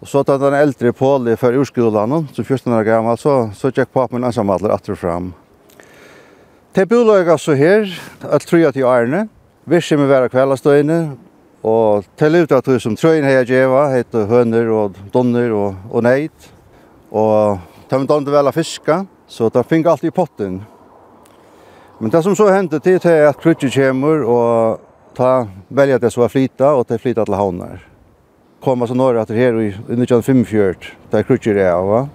[0.00, 3.92] Och så tar den äldre Paul för urskolan, så 14 år gammal så så gick
[3.92, 5.32] pappa min ensam åter fram.
[6.72, 9.28] Det bolaget så här att tro att til Arne.
[9.64, 11.16] visse med vi kveldastøyne,
[11.62, 15.74] Og til ut at du som trøyen her jeg djeva, heter høner og donner og,
[15.90, 16.50] og Neit,
[17.12, 17.58] Og
[17.92, 20.64] de dömde väl att fiska, så de fick alt i potten.
[21.98, 24.80] Men det som så hendte, det är att krutje kommer och
[25.14, 27.88] ta välja det så att flyta och det flyta till havnar.
[28.60, 30.74] Komma så når att det här i 1945
[31.10, 32.08] där krutje är va.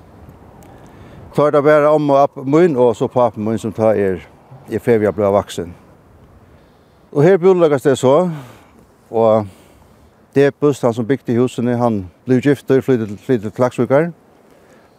[1.36, 4.28] Tar det bara om og upp mun och så på mun som tar er
[4.70, 5.74] i fevja blå vaksen.
[7.10, 8.32] Och här bolagas det så
[9.10, 9.46] och
[10.34, 14.12] det buss han som bygde husen han blev gifter flyttet flyttade till Klaxvikar.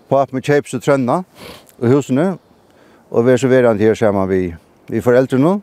[0.08, 1.22] Papen med kjøpes og trønna
[1.78, 2.38] og husene,
[3.10, 4.54] og vi er så verand her sammen vi,
[4.88, 5.58] vi foreldrene.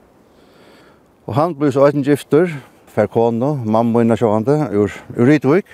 [1.25, 2.53] Og han ble så 18 gifter,
[2.95, 5.65] for kone, mamma og sjående, ur, ur Rytvik.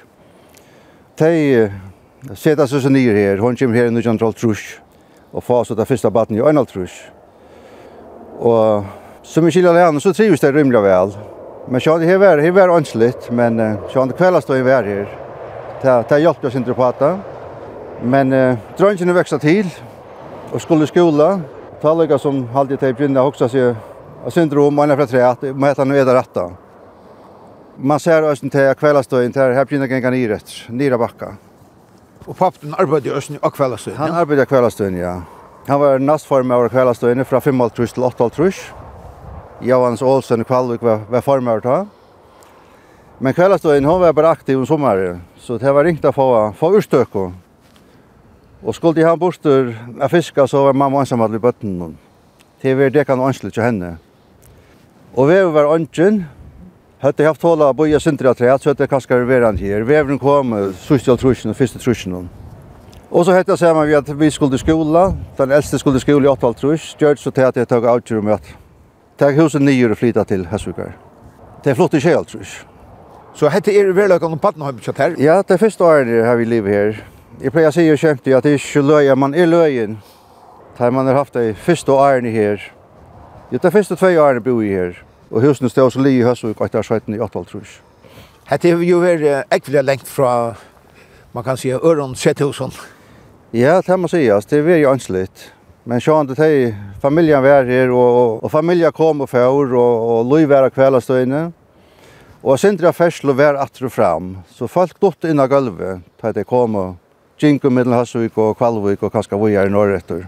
[1.20, 1.68] De
[2.34, 4.80] seta seg så nye her, hun kommer her i 1912
[5.32, 6.90] og får så det første baten i 1912.
[8.42, 8.88] Og
[9.24, 11.14] som vi skiljer henne, så trives det rymlig vel.
[11.68, 13.60] Men sjående, her var, her var ønskeligt, men
[13.92, 15.06] sjående kveldstøyen var her.
[15.84, 17.14] Det, det hjelpte oss ikke på det.
[18.02, 19.68] Men eh, drøngen veksta til,
[20.52, 21.36] og skulle skola,
[21.82, 23.72] Talega som halde til brinna hoksa seg
[24.22, 26.52] av syndrom, manna fra treat, må heta nu er retta.
[27.78, 31.32] Man ser østen til kveldastøyen til her brinna gengan i rett, nira bakka.
[32.28, 33.98] Og pappen arbeidde i østen av kveldastøyen?
[33.98, 35.16] Han arbeidde av kveldastøyen, ja.
[35.68, 38.64] Han var nastform av kveldastøyen fra 5,5 til 8,5 trus.
[39.66, 41.84] Johans Olsen i Kvalvik var, var form av ta.
[43.18, 46.76] Men kveldastøyen, hon var bare aktiv om sommaren, så det var ringt å få, få
[46.78, 47.34] urstøkken
[48.64, 51.96] Og skulle de ha bostur av fiska, så var mamma ensam alle i bøtten.
[52.62, 53.96] Det var det kan anslut til henne.
[55.18, 56.26] Og vi var ønsken.
[57.02, 59.82] Høtte haft håla av boja sindra tre, treet, så høtte kanskje vi veran her.
[59.90, 62.28] Vevren kom, sust til trusjen, og fyrste trusjen.
[63.10, 65.08] Og så hette jeg sammen vi at vi skulle skola.
[65.38, 66.96] Den eldste skulle skola i 8,5 trus.
[67.00, 68.46] gjør så til at jeg tog avtjur om at
[69.18, 70.94] teg huset nyer og flytta til Hesvukar.
[71.64, 72.62] Det er flott i kjell, trus.
[73.34, 75.18] Så hette er verleggen om Pattenheim kjatt her?
[75.18, 77.02] Ja, det er første året her vi lever her.
[77.42, 79.96] Jeg pleier å si jo kjent at det er ikke løye, man er løyen.
[80.78, 82.62] Da man har haft det første årene her.
[83.50, 85.00] Jo, det første tve årene bor jeg her.
[85.32, 87.80] Og husene stod også li i høst og etter 17 i 8 trus.
[88.46, 90.54] Hette er jo vært ekvile lengt fra,
[91.34, 92.78] man kan si, Øron Sethusson.
[93.58, 94.46] Ja, det må sies.
[94.46, 95.50] Det er veldig anslitt.
[95.90, 100.30] Men sjåan det hei, familien var her, og, og familien kom og fjør, og, og
[100.30, 101.48] løy var kveldestøyene.
[102.44, 107.01] Og sindra ferslo var atru fram, så folk dutt av gulvet, da de kom og
[107.42, 110.28] Ginko mellom Hasvik og Kvalvik og kanskje vi i Norretter.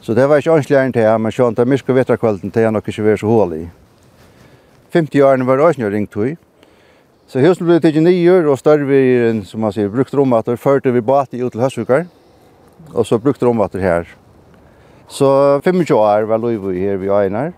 [0.00, 2.72] Så det var ikke ordentlig enn til, men sånn, det er mye vetterkvelden til jeg
[2.72, 3.62] nok ikke var så hål i.
[4.94, 6.36] 50 årene var det også ringt høy.
[7.28, 9.00] Så husen ble til nye og større vi,
[9.44, 12.06] som man sier, brukt romvater, førte vi bat i ut til Hasvikar,
[12.94, 14.06] og så brukt romvater her.
[15.08, 17.52] Så 25 år var lov vi her vi Einar.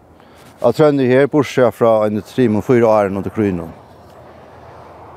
[0.58, 3.70] Og trønne her, bortsett fra en trim og fyra åren under krynen.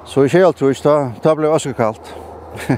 [0.05, 2.11] Så i kjeltrus, da, da ble det også kaldt.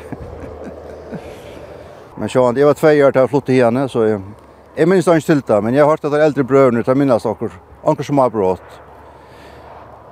[2.15, 4.19] men så det var två år där flott igen så
[4.75, 7.21] jag är ikke til det, men jag har hört att eldre äldre til å minnes
[7.23, 7.51] saker
[7.85, 8.61] anker som har brått.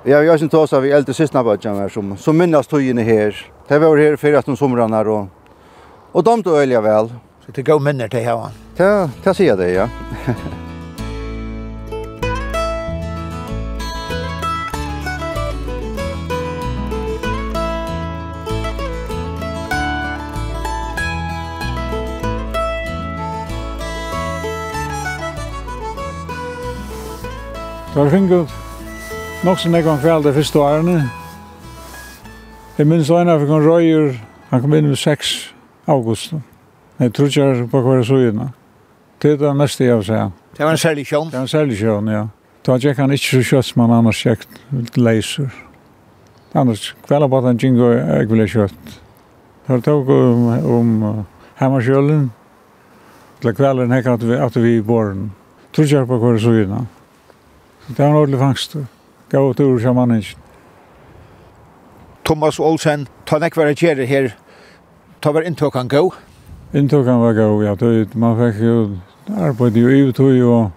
[0.04, 3.50] Jag jag syns tåsa vi äldre systrar bara som som minnas togene her.
[3.68, 5.26] Det var här för att de somrarna och
[6.12, 7.08] och de tog ölja vel.
[7.46, 8.50] Så det går minner till här.
[8.76, 9.88] Ja, det ser det ja.
[27.92, 28.48] Det var fingut
[29.44, 31.10] nok som jeg kom kveld det første årene.
[32.78, 34.14] Jeg minns en av en røyer,
[34.48, 35.32] han kom inn med 6
[35.92, 36.32] august.
[36.96, 38.46] Jeg tror ikke jeg på hver søgjene.
[39.20, 40.20] Det er det meste jeg vil si.
[40.56, 41.28] Det var en særlig sjøen?
[41.28, 42.22] Det var en særlig sjøen, ja.
[42.64, 45.52] Da gikk han ikke så kjøtt som han annars gikk litt leiser.
[46.54, 48.96] Annars kveld på at han gikk og jeg ville kjøtt.
[49.66, 50.48] Det var tog om,
[50.78, 50.96] om
[51.60, 52.24] Hammarskjølen.
[53.44, 55.28] Det kvelden hekk at vi, at vi i båren.
[55.76, 56.82] Tror ikke jeg på hver søgjene.
[56.88, 57.01] Ja.
[57.88, 58.76] Det var en ordentlig fangst.
[59.30, 60.22] Gav ut ur som sjamanen.
[62.24, 64.34] Thomas Olsen, ta nek var kjere her.
[65.20, 66.12] Ta var inntøkan gå?
[66.74, 67.74] Inntøkan var gav, ja.
[68.14, 68.76] Man fikk jo
[69.38, 70.70] arbeid jo i tog og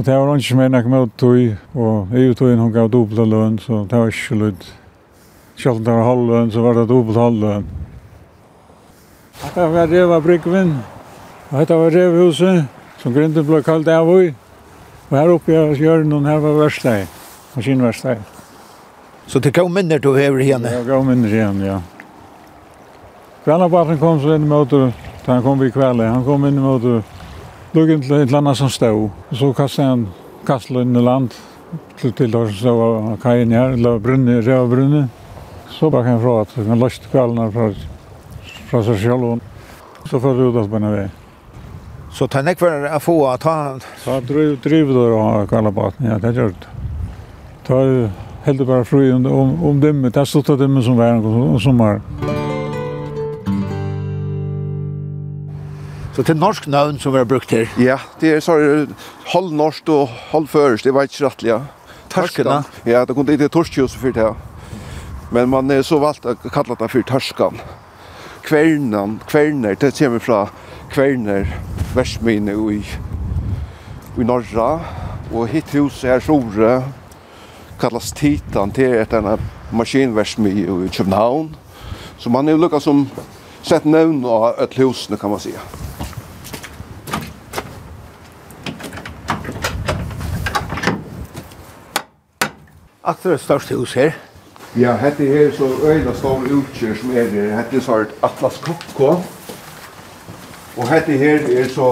[0.00, 3.58] Og det var ikke mer jeg med tog, og jeg tog hun gav dobbelt lønn,
[3.58, 4.62] så det var ikke lønn.
[5.56, 7.66] Selv om det var halv lønn, så var det dobbelt halv lønn.
[9.42, 10.72] Dette var Reva Brygvin,
[11.50, 12.64] og dette var Revhuset,
[13.02, 14.32] som grunden ble kalt av i.
[15.10, 17.08] Og her oppe i hjørnet her var versteg,
[17.56, 18.20] maskinversteg.
[19.26, 20.66] Så det gav minner du hever igjen?
[20.70, 21.80] Ja, gav minner igjen, ja.
[23.44, 24.92] Grannabaten kom så inn i møte,
[25.24, 27.00] da han kom i kveld, han kom inn i møte,
[27.74, 29.10] lukk inn til et eller annet som stod.
[29.10, 30.08] og Så kastet han
[30.46, 31.34] kastet inn i land,
[31.98, 35.08] til til der så var kajen her, eller brunnet, rød brunne.
[35.70, 37.72] Så bare kan jeg fra at han løste kveldene fra,
[38.70, 39.24] fra seg selv.
[39.32, 41.08] og Så fikk det ut at han var vei.
[42.12, 45.92] Så ta nek för att få ta ta driv driv då har kalla på.
[45.96, 46.66] Ja, det gör det.
[47.66, 48.10] Ta
[48.42, 52.00] helt bara fri om om dem er så stod dem som var som var.
[56.14, 57.68] Så til norsk navn som vi har brukt her?
[57.78, 58.56] Ja, det er så
[59.32, 61.60] halv norsk og halv først, det var ikke rettelig, ja.
[62.10, 62.64] Torskene?
[62.84, 64.34] Ja, det kunne ikke torskjøs for det, ja.
[65.30, 67.60] Men man er så valgt å kalle det for torskan.
[68.42, 70.40] Kvernan, kverner, det kommer fra
[70.90, 71.46] kverner
[71.94, 72.80] versmine i,
[74.18, 74.70] i norra,
[75.30, 76.72] og hitt huset her sore
[77.80, 79.28] kallas Titan til et enn
[79.72, 81.54] maskinversmi i København.
[82.18, 83.06] Så man er jo lukka som
[83.62, 85.62] sett nevn av et husene, kan man säga.
[93.02, 94.12] Akkurat det størst hus her.
[94.76, 97.54] Ja, hette her så øyla står utkjør som er her.
[97.56, 99.39] Hette så er Atlas Copco.
[100.80, 101.86] Og hette her er så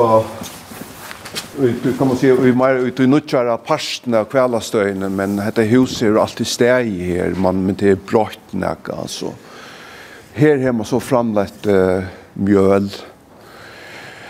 [1.59, 5.99] ut kan man se i mer ut i nutjara parten av kvällastøyne men detta hus
[6.03, 9.33] är alltid stäj här man men det är brått näck alltså
[10.33, 12.89] här hemma så framlagt uh, mjöl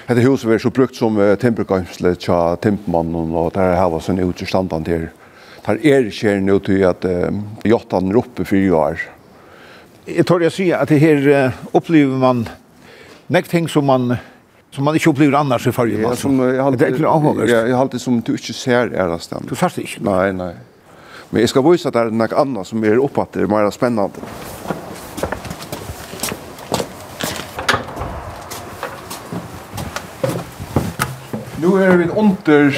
[0.07, 4.19] detta hus är så brukt som uh, temperkansle tja tempmann och där har var sån
[4.19, 5.11] utståndan där
[5.67, 7.31] där är skär nu till att uh,
[7.65, 9.01] jottan roppe för år
[10.05, 12.49] Jag tror jag säger att det här uh, upplever man
[13.27, 14.17] näkt ting som man
[14.71, 16.01] som man ikke opplever annars i fargen.
[16.05, 17.51] Ja, som jeg alltid, det er ikke avhållande.
[17.51, 19.49] Ja, jeg har alltid som du ikke ser er det stämmer.
[19.49, 20.05] Du förstår ikke?
[20.05, 20.53] Nei, nei.
[21.31, 23.51] Men jeg skal vise at det er noe annet som er uppe att det er
[23.53, 24.09] mer spennende.
[31.59, 32.77] Nu er vi under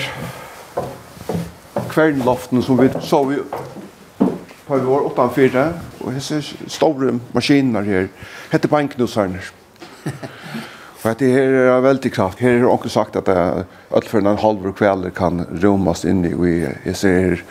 [1.91, 3.43] kvernloften som vi så vi
[4.66, 5.72] på vår var utanför det.
[5.99, 8.09] Och ser store maskiner her.
[8.51, 9.38] Hette banknussarna.
[11.01, 12.38] For at det här är veldig kraft.
[12.38, 17.44] Her er också sagt att öll en halv kväll kan romas inn i jag ser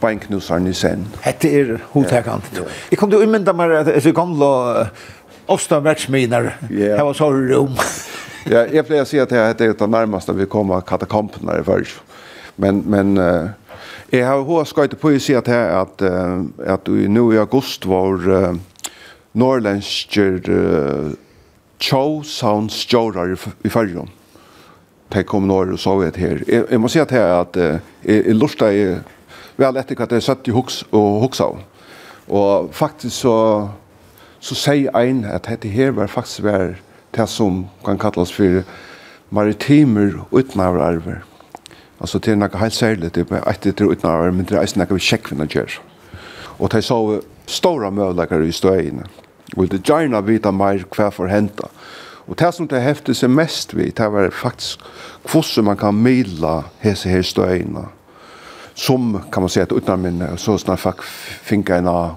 [0.00, 1.06] bänknusaren i sen.
[1.20, 2.44] Hette er hotekant.
[2.56, 2.62] Ja.
[2.90, 4.86] Jag kom då imenta mig att det gamla
[5.46, 6.56] Osta världsminar.
[6.70, 6.96] Yeah.
[6.96, 7.76] Her var så rum.
[8.44, 12.00] ja, jag pleier å si at det er det nærmeste vi kommer katakompene i først.
[12.56, 13.50] Men, men uh,
[14.12, 17.84] jeg har hva skøyte på å si at, her, at, uh, at nu i august
[17.84, 18.54] var uh,
[19.36, 21.12] norrlensker uh,
[21.82, 24.10] tjå sounds stjårar i fyrjon.
[25.14, 26.42] De kom norr og så sovjet her.
[26.48, 28.98] Jeg, jeg må si at jeg, at jeg, jeg lurte jeg
[29.60, 31.50] vel etter at jeg satt i hooks og hooksa.
[32.28, 33.36] Og faktisk så
[34.44, 36.74] så sier ein at dette her var faktisk var
[37.16, 38.60] det som kan kallas for
[39.32, 41.22] maritimer utnavararver.
[42.00, 44.82] Altså det er noe helt særlig, det er etter til utnavararver, men det er eisen
[44.82, 45.78] noe vi sjekkvinner gjør.
[46.58, 46.98] Og de så
[47.46, 49.06] stora møvleggere i støyene.
[49.56, 51.68] Og det gjerne vita mer hva for henta.
[52.26, 54.80] Og det som det hefte seg mest vid, det var faktisk
[55.28, 57.86] hvordan man kan mila hese her støyene.
[58.74, 61.04] Som, kan man si, at utan min, så sånn at jeg
[61.46, 62.16] fikk en av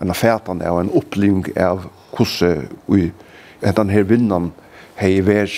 [0.00, 1.84] en fætene og en oppleving av
[2.16, 3.10] hvordan vi,
[3.60, 4.52] den her vinnan
[4.98, 5.52] hei vær.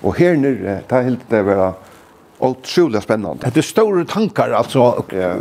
[0.00, 1.76] Og her nere, det er helt det var
[2.40, 3.50] och troligt spennende.
[3.54, 5.04] Det er store tankar altså.
[5.12, 5.34] Ja.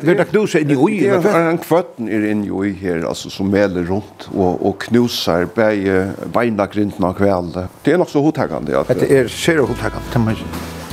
[0.00, 1.00] Det er knusar inn i ui.
[1.00, 4.82] Det er en kvøtten er inn i ui her, altså, som mäler runt og och
[4.88, 5.88] knusar bäj
[6.32, 7.52] beinagrindarna kväll.
[7.84, 8.88] Det er nok så hotagande att.
[8.88, 10.83] Det är sjukt.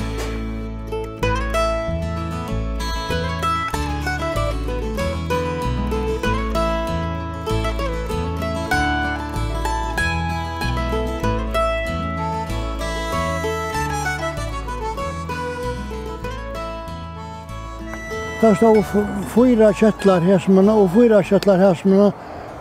[18.42, 18.84] Det stod
[19.30, 22.12] fyra kettlar häsmena og fyra kettlar häsmena.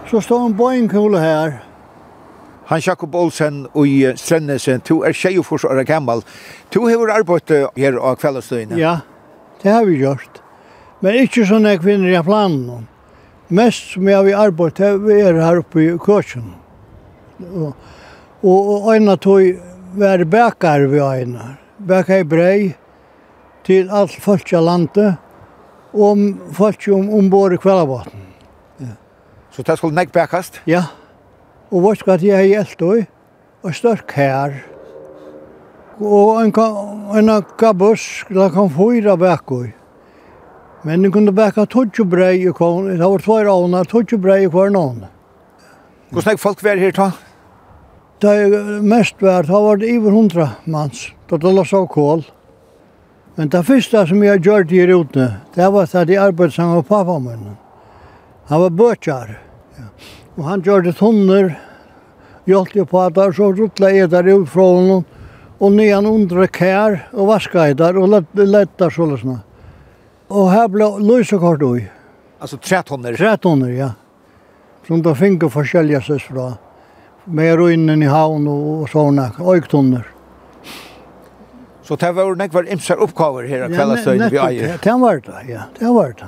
[0.09, 1.53] Så stod en boinkula här.
[2.65, 6.21] Han Jakob Olsen i Strennesen, du er 24 år gammal.
[6.69, 8.77] Du har arbeidt her av kveldstøyene.
[8.77, 8.99] Ja,
[9.63, 10.41] det har vi gjort.
[10.99, 12.85] Men ikke sånne kvinner i planen.
[13.49, 16.53] Mest som jeg har arbeidt, vi er her oppe i køkken.
[17.55, 17.73] Og,
[18.43, 19.41] og, og øyne tog
[19.97, 21.57] være bækere vi øyne.
[21.87, 22.71] Bækere i brei
[23.65, 25.17] til alt folk i landet
[25.93, 28.27] om folk om ombord i kvellabaten.
[28.79, 28.95] Ja.
[29.51, 30.61] Så det skulle nekk bekast?
[30.65, 30.83] Ja.
[31.71, 33.05] Og vart skal jeg i Eltøy,
[33.63, 34.61] og størk her.
[36.01, 36.53] Og en,
[37.15, 39.71] en gabbus, la kan fyra bækøy.
[40.83, 44.49] Men den kunne bæka tøtje brei i kvarn, det var tvær avna, tøtje brei i
[44.49, 45.11] kvarn avna.
[46.09, 47.11] Hvordan er folk vær her ta?
[48.21, 48.33] Det
[48.83, 52.25] mest vært, det var det iver hundra mans, da det la seg kål.
[52.25, 52.40] Ja.
[53.35, 56.81] Men det første som jeg gjør det her ute, det var at jeg arbeidet sammen
[56.81, 57.55] med pappa min.
[58.51, 59.37] Han var bøtjar.
[59.77, 59.87] Ja.
[60.37, 61.53] Og han gjør det tunner,
[62.49, 65.05] hjelpte jeg på at der, så ruttla jeg der ut fra honom,
[65.61, 69.39] og nyan undre kær, og vaska jeg der, og lett letta så løsna.
[70.31, 71.85] Og her ble lysekort ui.
[72.41, 73.15] Altså trettonner?
[73.15, 73.91] Trettonner, ja.
[74.87, 76.53] Som da finner forskjellige søs fra.
[77.25, 80.07] Med ruinen i havn og, og sånne, øyktonner.
[81.83, 84.77] Så det var nok var imsar her här kvällastøyne vi eier.
[84.83, 85.61] Det var det, ja.
[85.79, 86.27] Det var det.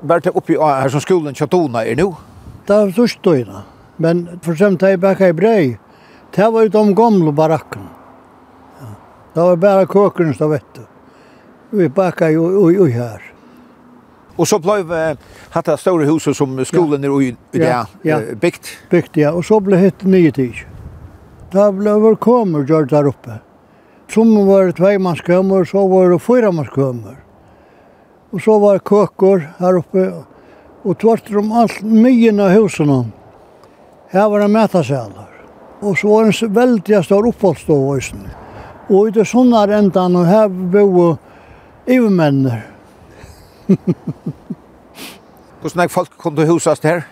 [0.00, 2.14] Var det uppe her som skolan Chatona är nu?
[2.66, 3.62] Det var så stöjna.
[3.96, 5.78] Men for eksempel tar jag bakka i brei.
[6.34, 7.82] Det var de gamla barakken.
[8.80, 8.86] Ja.
[9.34, 10.80] Det var bare köken som vet du.
[11.70, 13.22] Vi bakka ju oj oj här.
[14.36, 15.16] Och så blev uh,
[15.50, 18.68] hatta stora huset som skolan er i där byggt.
[18.90, 20.36] Byggt ja och så blev det nytt.
[21.50, 23.30] Där blev kommer gjort där uppe.
[24.14, 27.16] Som var tveimannskömmor, så var det fyramannskömmor.
[28.30, 30.12] Och så var det køkker här uppe.
[30.82, 33.12] Och tvart om allt myen av husen.
[34.08, 35.28] Här var det mätasälar.
[35.80, 38.18] Och så var det en veldig stor oppholdsståvøysen.
[38.18, 38.98] i snö.
[38.98, 41.16] Och i det sådana räntan och här bor
[41.86, 42.66] övermänner.
[45.60, 47.02] Hvordan er folk kom till husast här?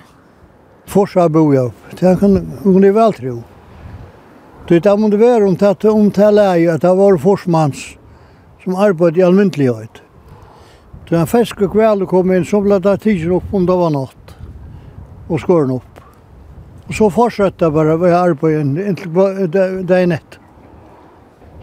[0.87, 1.73] Forsa bor jag.
[2.01, 2.35] Det kan
[2.65, 3.43] ni väl tro.
[4.69, 7.97] Det där måste vara om att om tala ju att det var forsmans
[8.65, 10.03] som arbetade i allmänlighet.
[11.09, 13.91] Det en fisk och kväll kom in så blev det tidsen upp om det var
[13.91, 14.37] natt.
[15.29, 15.93] Och skörn upp.
[16.87, 20.39] Och så fortsatte bara vi arbetade det är nett.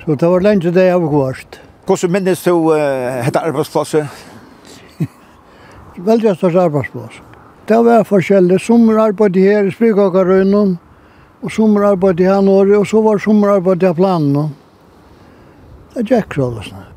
[0.05, 1.59] Så det var länge det jag var kvart.
[1.85, 4.05] Hvordan minnes du uh, dette arbeidsplasset?
[5.97, 7.15] Veldig størst arbeidsplass.
[7.67, 8.59] Det var forskjellig.
[8.61, 10.77] Sommer arbeidde her i Spikakarøynen,
[11.41, 14.53] Og sommerarbeid i januari, og så var sommerarbeid i planen.
[15.93, 16.87] Det gikk så alle sånn.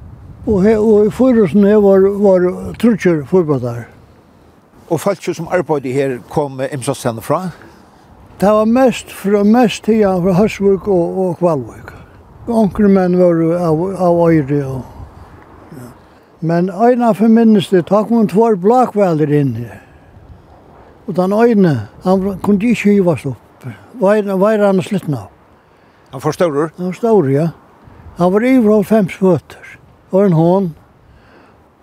[0.43, 2.47] Og, he, og i forhusen her var, var
[2.83, 3.87] trutjer forberedere.
[4.91, 7.53] Og folk som arbeid her kom imsastene fra?
[8.41, 11.93] Det var mest fra mest tida fra Høsvuk og, og Kvalvuk.
[12.51, 14.83] Onkre menn var av, av øyre og
[15.79, 15.91] ja.
[16.41, 19.79] Men øyna for minnes det, takk man tvær blakvelder inn her.
[21.07, 23.42] Og den øyne, han kunne ikke hivast opp
[24.03, 25.29] var han sluttna.
[26.11, 26.73] Han var stor?
[26.77, 27.49] Han var stor, ja.
[28.17, 29.79] Han var iver av fem fötter.
[30.11, 30.75] Var en hån.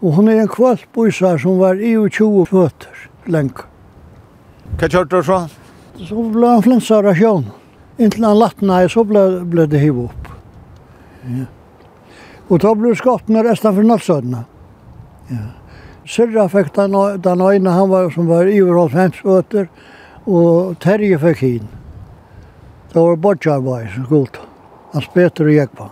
[0.01, 3.63] Og hon er en kvalpbysar som var i og 20 fötter lenk.
[4.79, 5.39] Hva kjørte du så?
[5.99, 7.49] Så ble han flensa rasjon.
[7.99, 10.29] Inntil han lattna i, så ble, ble det hiv opp.
[11.27, 11.47] Ja.
[12.49, 14.45] Og da ble skatten resten for nattsødene.
[15.29, 15.41] Ja.
[16.09, 19.67] Syrra fikk den, den øyne han var, som var i og 5 fötter.
[20.25, 21.67] Og Terje fikk hinn.
[22.93, 24.37] Det var bortjarbeid som skuld.
[24.91, 25.89] Han speter og gikk på.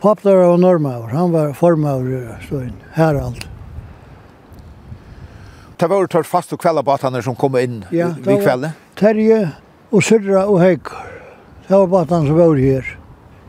[0.00, 3.42] Pappar var normaur, han var formaur i støyen, herald.
[5.76, 8.78] Det var tørt fast og kvellabatene som kom inn ja, i kveldet?
[9.00, 9.42] Terje
[9.90, 11.06] og Syrra og Heikar.
[11.66, 12.96] Det var batene som var her.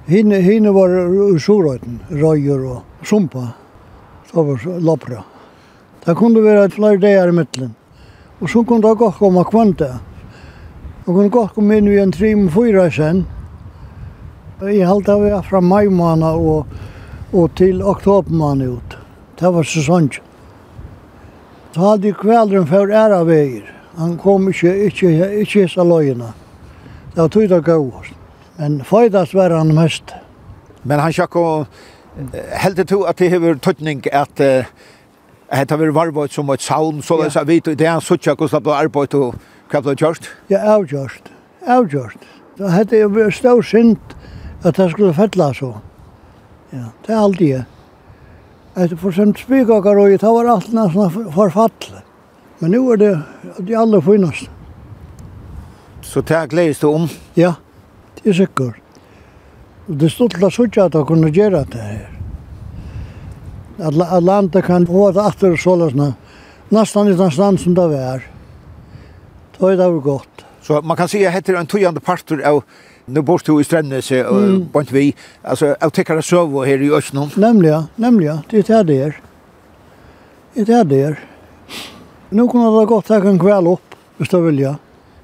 [0.08, 3.52] Hine, hine var i Sorøyden, Røyer og Sumpa.
[4.32, 5.24] Det var Lopra.
[6.06, 7.76] Det kunne være flere dager i midtelen.
[8.42, 9.92] Og så kunne det godt komme kvante
[11.14, 13.26] kunne godt komme inn i en trim fyra sen.
[14.62, 16.68] Jeg halte av fra mai måned og,
[17.34, 18.98] og til oktober måned ut.
[19.40, 20.12] Det var sesong.
[21.74, 23.66] Så hadde jeg kveldren for æra veier.
[23.98, 26.34] Han kom ikke, ikke, ikke så løyene.
[27.16, 28.14] Det var tøyda gøyest.
[28.60, 30.14] Men føydast var han mest.
[30.84, 31.68] Men han sjakk og
[32.62, 34.68] heldig to at det hever tøtning at uh,
[35.52, 38.42] det har vært varvått som et saun, så det er vidt, det er han suttjak
[38.42, 39.36] og slapp og arbeid og
[39.72, 40.28] Hva ble kjørst?
[40.52, 41.30] Ja, avgjørst.
[41.64, 42.26] Avgjørst.
[42.60, 44.16] Det hadde jo vært stor synd
[44.68, 45.70] at det skulle fettla så.
[46.76, 47.68] Ja, det er alltid jeg.
[48.76, 52.04] Etter for som spikakar og det var alt nesten forfattelig.
[52.60, 53.12] Men nå er det
[53.68, 54.52] de aller fineste.
[56.04, 57.08] Så det er gledes du om?
[57.40, 57.54] Ja,
[58.20, 58.76] det er sikkert.
[59.88, 62.10] Og det stod til å sitte at jeg kunne gjøre det her.
[63.88, 66.14] At landet kan få det etter sånn,
[66.76, 68.28] nesten i den stand som det var.
[69.62, 70.46] Og det var godt.
[70.62, 72.64] Så man kan si at det er en tojande parter av
[73.06, 74.68] nu bor du i Strennes og mm.
[74.74, 75.16] bort vi.
[75.44, 77.32] Alltså jag tycker det så här i ja.
[77.96, 78.42] Nemlig, ja.
[78.50, 79.22] Det er det där.
[80.54, 81.20] Det er det där.
[82.30, 84.76] Nu kunne det gått att en kveld opp, hvis du vil, ja.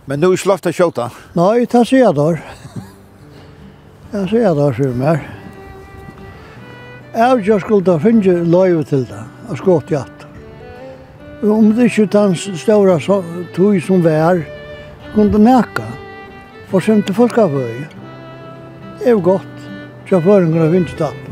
[0.06, 1.10] Men nu är slaft att kjøta?
[1.34, 2.42] Nei, det ser jeg der.
[4.12, 5.20] Jag ser jeg där så mer.
[7.14, 9.24] Jeg Jag skulle ta finna löjv till det.
[9.50, 10.17] Jag skått jatt.
[11.44, 12.98] Om det ikke den større
[13.54, 14.42] tog som vær,
[15.14, 15.86] kunne det nækka.
[16.68, 17.86] For som til folk av høy.
[18.98, 19.54] Det er jo godt.
[20.10, 21.24] Jeg fører kunne finne stapp.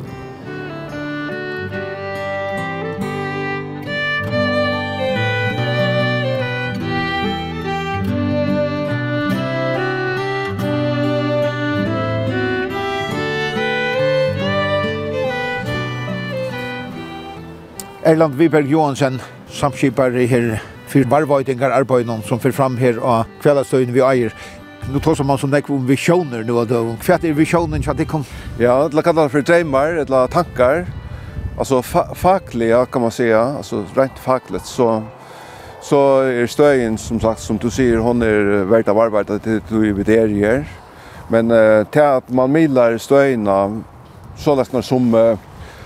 [18.05, 19.17] Erland Wiberg Johansen,
[19.55, 20.57] samskipare her
[20.91, 24.35] for varvøytingar arbeidene som fyrir fram her og kveldstøyen vi eier.
[24.91, 28.07] Nu tar man som nekv om visioner nu, og hva er visionen til at det
[28.07, 28.25] kom?
[28.59, 30.85] Ja, det kan være for dreimar, eller tankar,
[31.57, 35.03] altså fa fakliga kan man säga, alltså rent fakligt så
[35.81, 39.93] så är stöjen som sagt som du säger hon är värt av arbete till du
[39.93, 40.65] vidare
[41.27, 43.81] men eh, till att man millar stöjna
[44.37, 45.37] så läsnar som uh,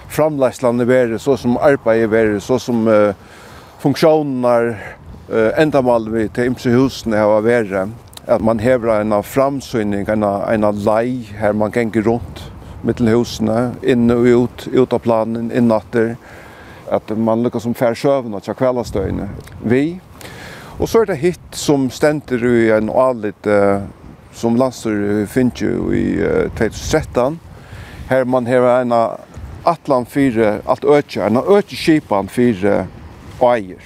[0.07, 3.13] framläslan är så som arbetet är så som uh,
[3.79, 4.77] funktioner
[5.29, 7.89] eh ändamål vi till imse husen har varit
[8.27, 12.51] at man hävrar en framsynning, en en lei her man gänger runt
[12.81, 16.15] mittel husene inn og ut ut av planen inn natter
[16.91, 19.29] at man lyckas som färsövna och kvällastøyne.
[19.63, 19.99] Vi
[20.79, 23.81] och så er det hit som stenter i en alit eh,
[24.33, 27.39] som lanser finnju i eh, 2013
[28.09, 28.93] her man har en
[29.63, 32.87] Atlan 4 allt ökar en ökar skipan 4
[33.43, 33.81] eier.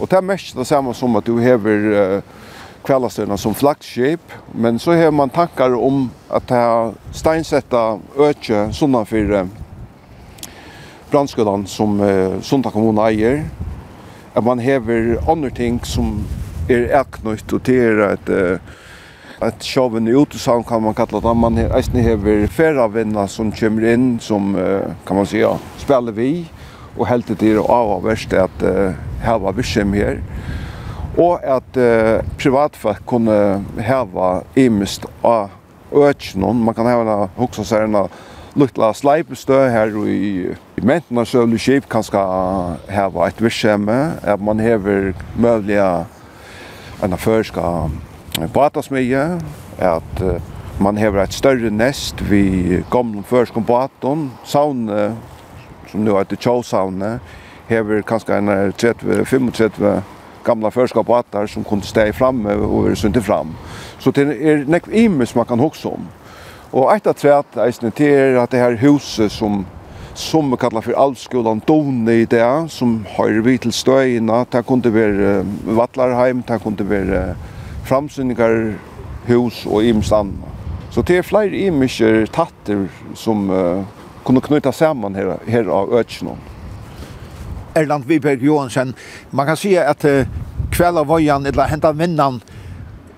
[0.00, 2.22] Og det er mest det samme som at du hever uh,
[2.86, 7.82] kveldastøyna som flaggskip, men så hever man tankar om at det er steinsetta
[8.18, 9.34] økje sånne for
[11.12, 13.44] brandskolan som uh, Sunda kommune eier,
[14.34, 16.22] at man hever andre ting som
[16.72, 18.78] er ekknøyt og til er et uh,
[19.42, 20.14] at sjoven i
[20.68, 21.36] kan man kalla det.
[21.36, 24.54] Man eisen hever færa vinnar som kommer inn, som
[25.04, 26.46] kan man säga, spelar vi
[26.96, 30.20] og helt til det er avhverst at uh, hava virksom her.
[31.18, 35.50] Og at uh, privatfolk kunne hava imist av
[35.92, 36.62] økjennom.
[36.64, 38.06] Man kan hava hoksa seg en
[38.56, 43.98] luktla sleipestø her i, i menten av søvlig Kip kan skal hava et virksomme.
[44.22, 46.06] At man hever møvliga
[47.02, 47.92] enn før skal
[48.52, 49.26] bata smye.
[49.80, 50.36] At uh,
[50.82, 54.30] man hever et større nest vi gamle førskom baton.
[54.44, 55.12] Saune
[55.92, 57.18] som nu heter Chowsavne,
[57.68, 59.50] hever kanskje en 35
[60.44, 63.54] gamla förskap och attar som kunde stå fram och är sunt fram.
[63.98, 64.84] Så det är näck
[65.28, 66.08] som man kan huxa om.
[66.70, 69.66] Och ett av träet är det att det här huset som
[70.14, 74.90] som vi kallar för Alvskolan Doni i det, som har vi till stöjna det kunne
[74.90, 77.34] være Vattlarheim, det kunne være
[77.84, 78.74] framsynningar,
[79.26, 80.48] hus og imstanna.
[80.90, 83.84] Så det är fler imisker tatter som uh,
[84.24, 86.38] kunne knyta samman här, här av Ötsjnån.
[87.74, 88.94] Erland Viberg Johansen,
[89.30, 90.24] man kan säga att uh,
[90.70, 92.40] kväll av vojan eller hända vinnan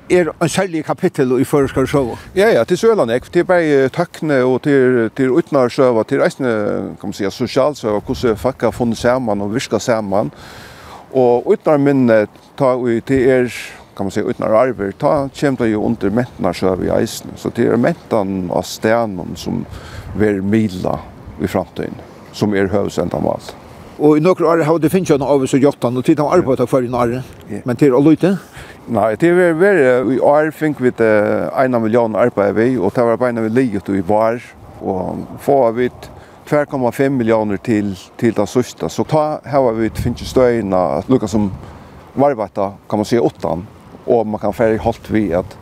[0.09, 2.15] er en særlig kapittel i føreskar Sjøv.
[2.37, 6.53] Ja, ja, til Sørland, jeg, til bare takkene og til, til utnar sjøva, til reisende,
[7.01, 10.33] kan man si, sosial Sjøv, hvordan folk har funnet sammen og virket sammen.
[11.15, 12.25] Og utnar minne,
[12.59, 13.59] ta vi til er,
[13.97, 17.33] kan man si, utnar Arver, ta kommer det jo under mentnar sjøva i eisen.
[17.41, 19.63] Så til er mentan av stenen som,
[20.19, 20.99] ver mila
[21.43, 21.99] i framtiden,
[22.33, 23.53] som er høvsendamal.
[23.99, 26.41] Og i nokre år har det finnes jo noe av så jottan, og tid har
[26.41, 27.21] arbeidet for i år,
[27.65, 28.35] men til å lytte?
[28.91, 33.21] Nei, det vi veldig, i år fikk vi en million arbeid vi, og det var
[33.23, 34.43] beina vi livet i var,
[34.83, 35.89] og få vi
[36.51, 41.49] 2,5 millioner til, til det sørste, så ta har vi finnes støyene, lukket som
[42.15, 43.65] varvata, kan man si, åttan,
[44.05, 45.57] og man kan færre holdt vi at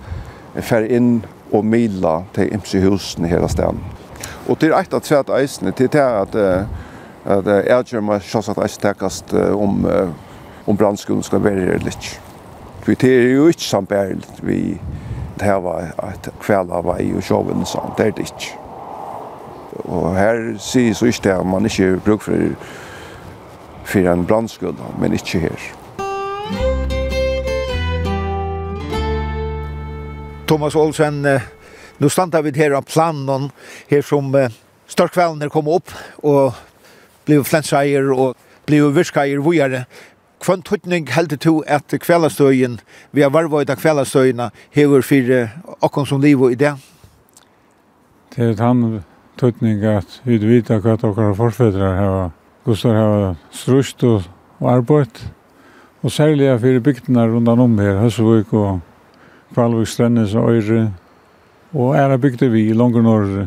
[0.58, 1.20] færre inn
[1.52, 4.01] og mila til imse husene hele stedet.
[4.48, 6.66] Og til eit av tvært eisene, til det er at
[7.22, 9.86] at Ergjør må sjåsat eis tekast om
[10.66, 12.20] om brandskolen skal være her litt.
[12.82, 14.80] For det er jo ikke sambærlig vi
[15.38, 18.58] det her var et kveld av vei og sjåven og sånt, det er det ikke.
[19.84, 22.54] Og her sier så ikke det at man ikke bruk for
[23.84, 25.64] for en brandskuld, men ikke her.
[30.46, 31.26] Thomas Olsen,
[31.98, 33.50] Nu stannar vi her av planen
[33.90, 34.52] her som eh,
[34.88, 36.56] størkvelden kom opp og
[37.26, 38.36] blev flenseier og
[38.66, 39.84] blev virskeier vujere.
[40.42, 42.80] Kvann tøtning heldig to at kveldastøyen,
[43.12, 45.30] vi har varvøyt av kveldastøyene, hever for
[45.86, 46.72] okkom som liv og idé?
[48.34, 48.48] det?
[48.58, 49.02] Er han
[49.38, 52.32] tøtning at vi vet hva dere forfedre har,
[52.64, 54.26] hvordan har strust og,
[54.58, 55.22] og arbeid,
[56.02, 58.80] og særlig for bygdene rundt om her, Høsvøk og
[59.54, 60.92] Kvalvøk, Strennes og Øyre,
[61.72, 63.46] og er bygde vi i langer norr.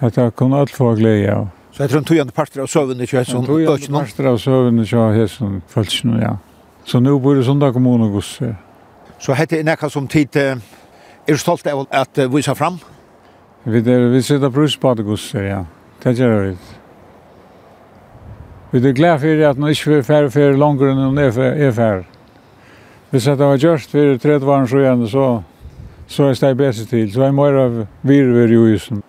[0.00, 1.48] Dette kunne alt få glede av.
[1.72, 3.42] Så jeg tror en tøyende parter av søvende ikke hesson?
[3.42, 6.36] En tøyende parter av søvende ikke hesson, følelsen, ja.
[6.88, 8.38] Så nå bor det sånn kommune hos.
[9.18, 10.60] Så hette er nekka som tid, er
[11.26, 12.78] du stolt av at vi sa fram?
[13.66, 15.64] Vi, er, vi sitter brus på det hos, ja.
[16.02, 16.56] Det gjør vi.
[18.70, 22.06] Vi er glad for at nå ikke vi er ferdig for langere enn er ferdig.
[23.10, 25.26] Hvis det var gjørst for 30 år siden, så
[26.08, 27.12] så er det bedre til.
[27.12, 29.02] Så jeg må være virver i husen.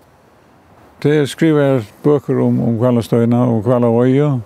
[1.03, 4.41] Det skriver jeg bøker om, om kvalastøyene og kvalastøyene.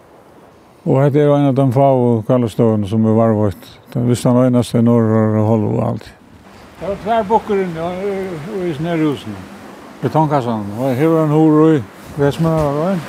[0.86, 3.70] Og hette er en av de få kvalastøyene som er varvått.
[3.94, 6.14] Det visste han øyneste i norr og holde og alt.
[6.80, 7.74] Det var tvær bøker inn
[8.68, 9.36] i Snerhusen.
[10.04, 10.66] husen.
[10.80, 11.84] Og her var en hore i
[12.18, 13.02] Vesmøren.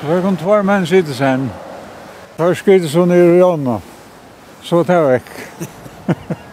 [0.00, 1.50] Så kom tvær menn sitte sen.
[2.36, 3.78] Så skrytte så nere i ånda.
[4.62, 6.36] Så tar jeg vekk.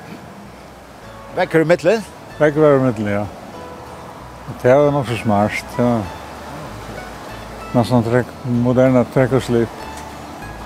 [1.34, 2.02] Vekker i middelen?
[2.38, 3.26] Vekker i middelen, ja.
[4.62, 5.96] Det er nok så smart, ja.
[7.74, 8.30] Nesten trekk,
[8.62, 9.80] moderne trekk og slip.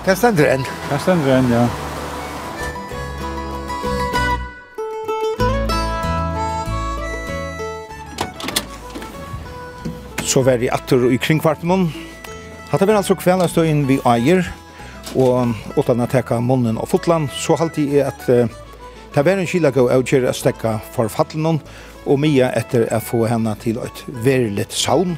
[0.04, 0.66] Det stender enn.
[0.90, 1.64] Det stender enn, ja.
[10.28, 11.88] Så var jeg atter i kringkvarten.
[12.68, 14.44] Hatta var altså kvelden stå inn vi eier,
[15.16, 18.67] og åttan at teka munnen og fotland, så halte jeg at uh,
[19.14, 21.60] Det var en kila gå av kjera stekka for fattelen
[22.08, 25.16] og mia etter å få henne til et verilet saun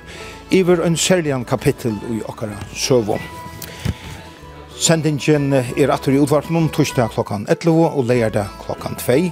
[0.50, 3.22] iver en særlig kapittel i okkara søvån.
[4.80, 9.30] Sendingen er atter i utvartenen torsdag klokkan 11 og leierdag klokkan 2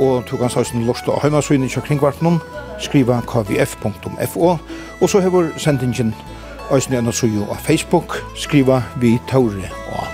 [0.00, 2.40] og du kan sausen lort og heimasøyne i kringvartenen
[2.80, 4.56] skriva kvf.fo
[5.00, 6.14] og så hever sendingen
[6.70, 10.06] Øysene enn og av Facebook skriva vi Tore og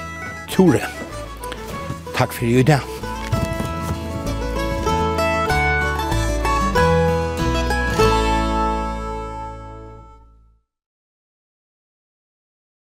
[0.48, 0.80] Tore.
[2.16, 3.05] Takk for i dag.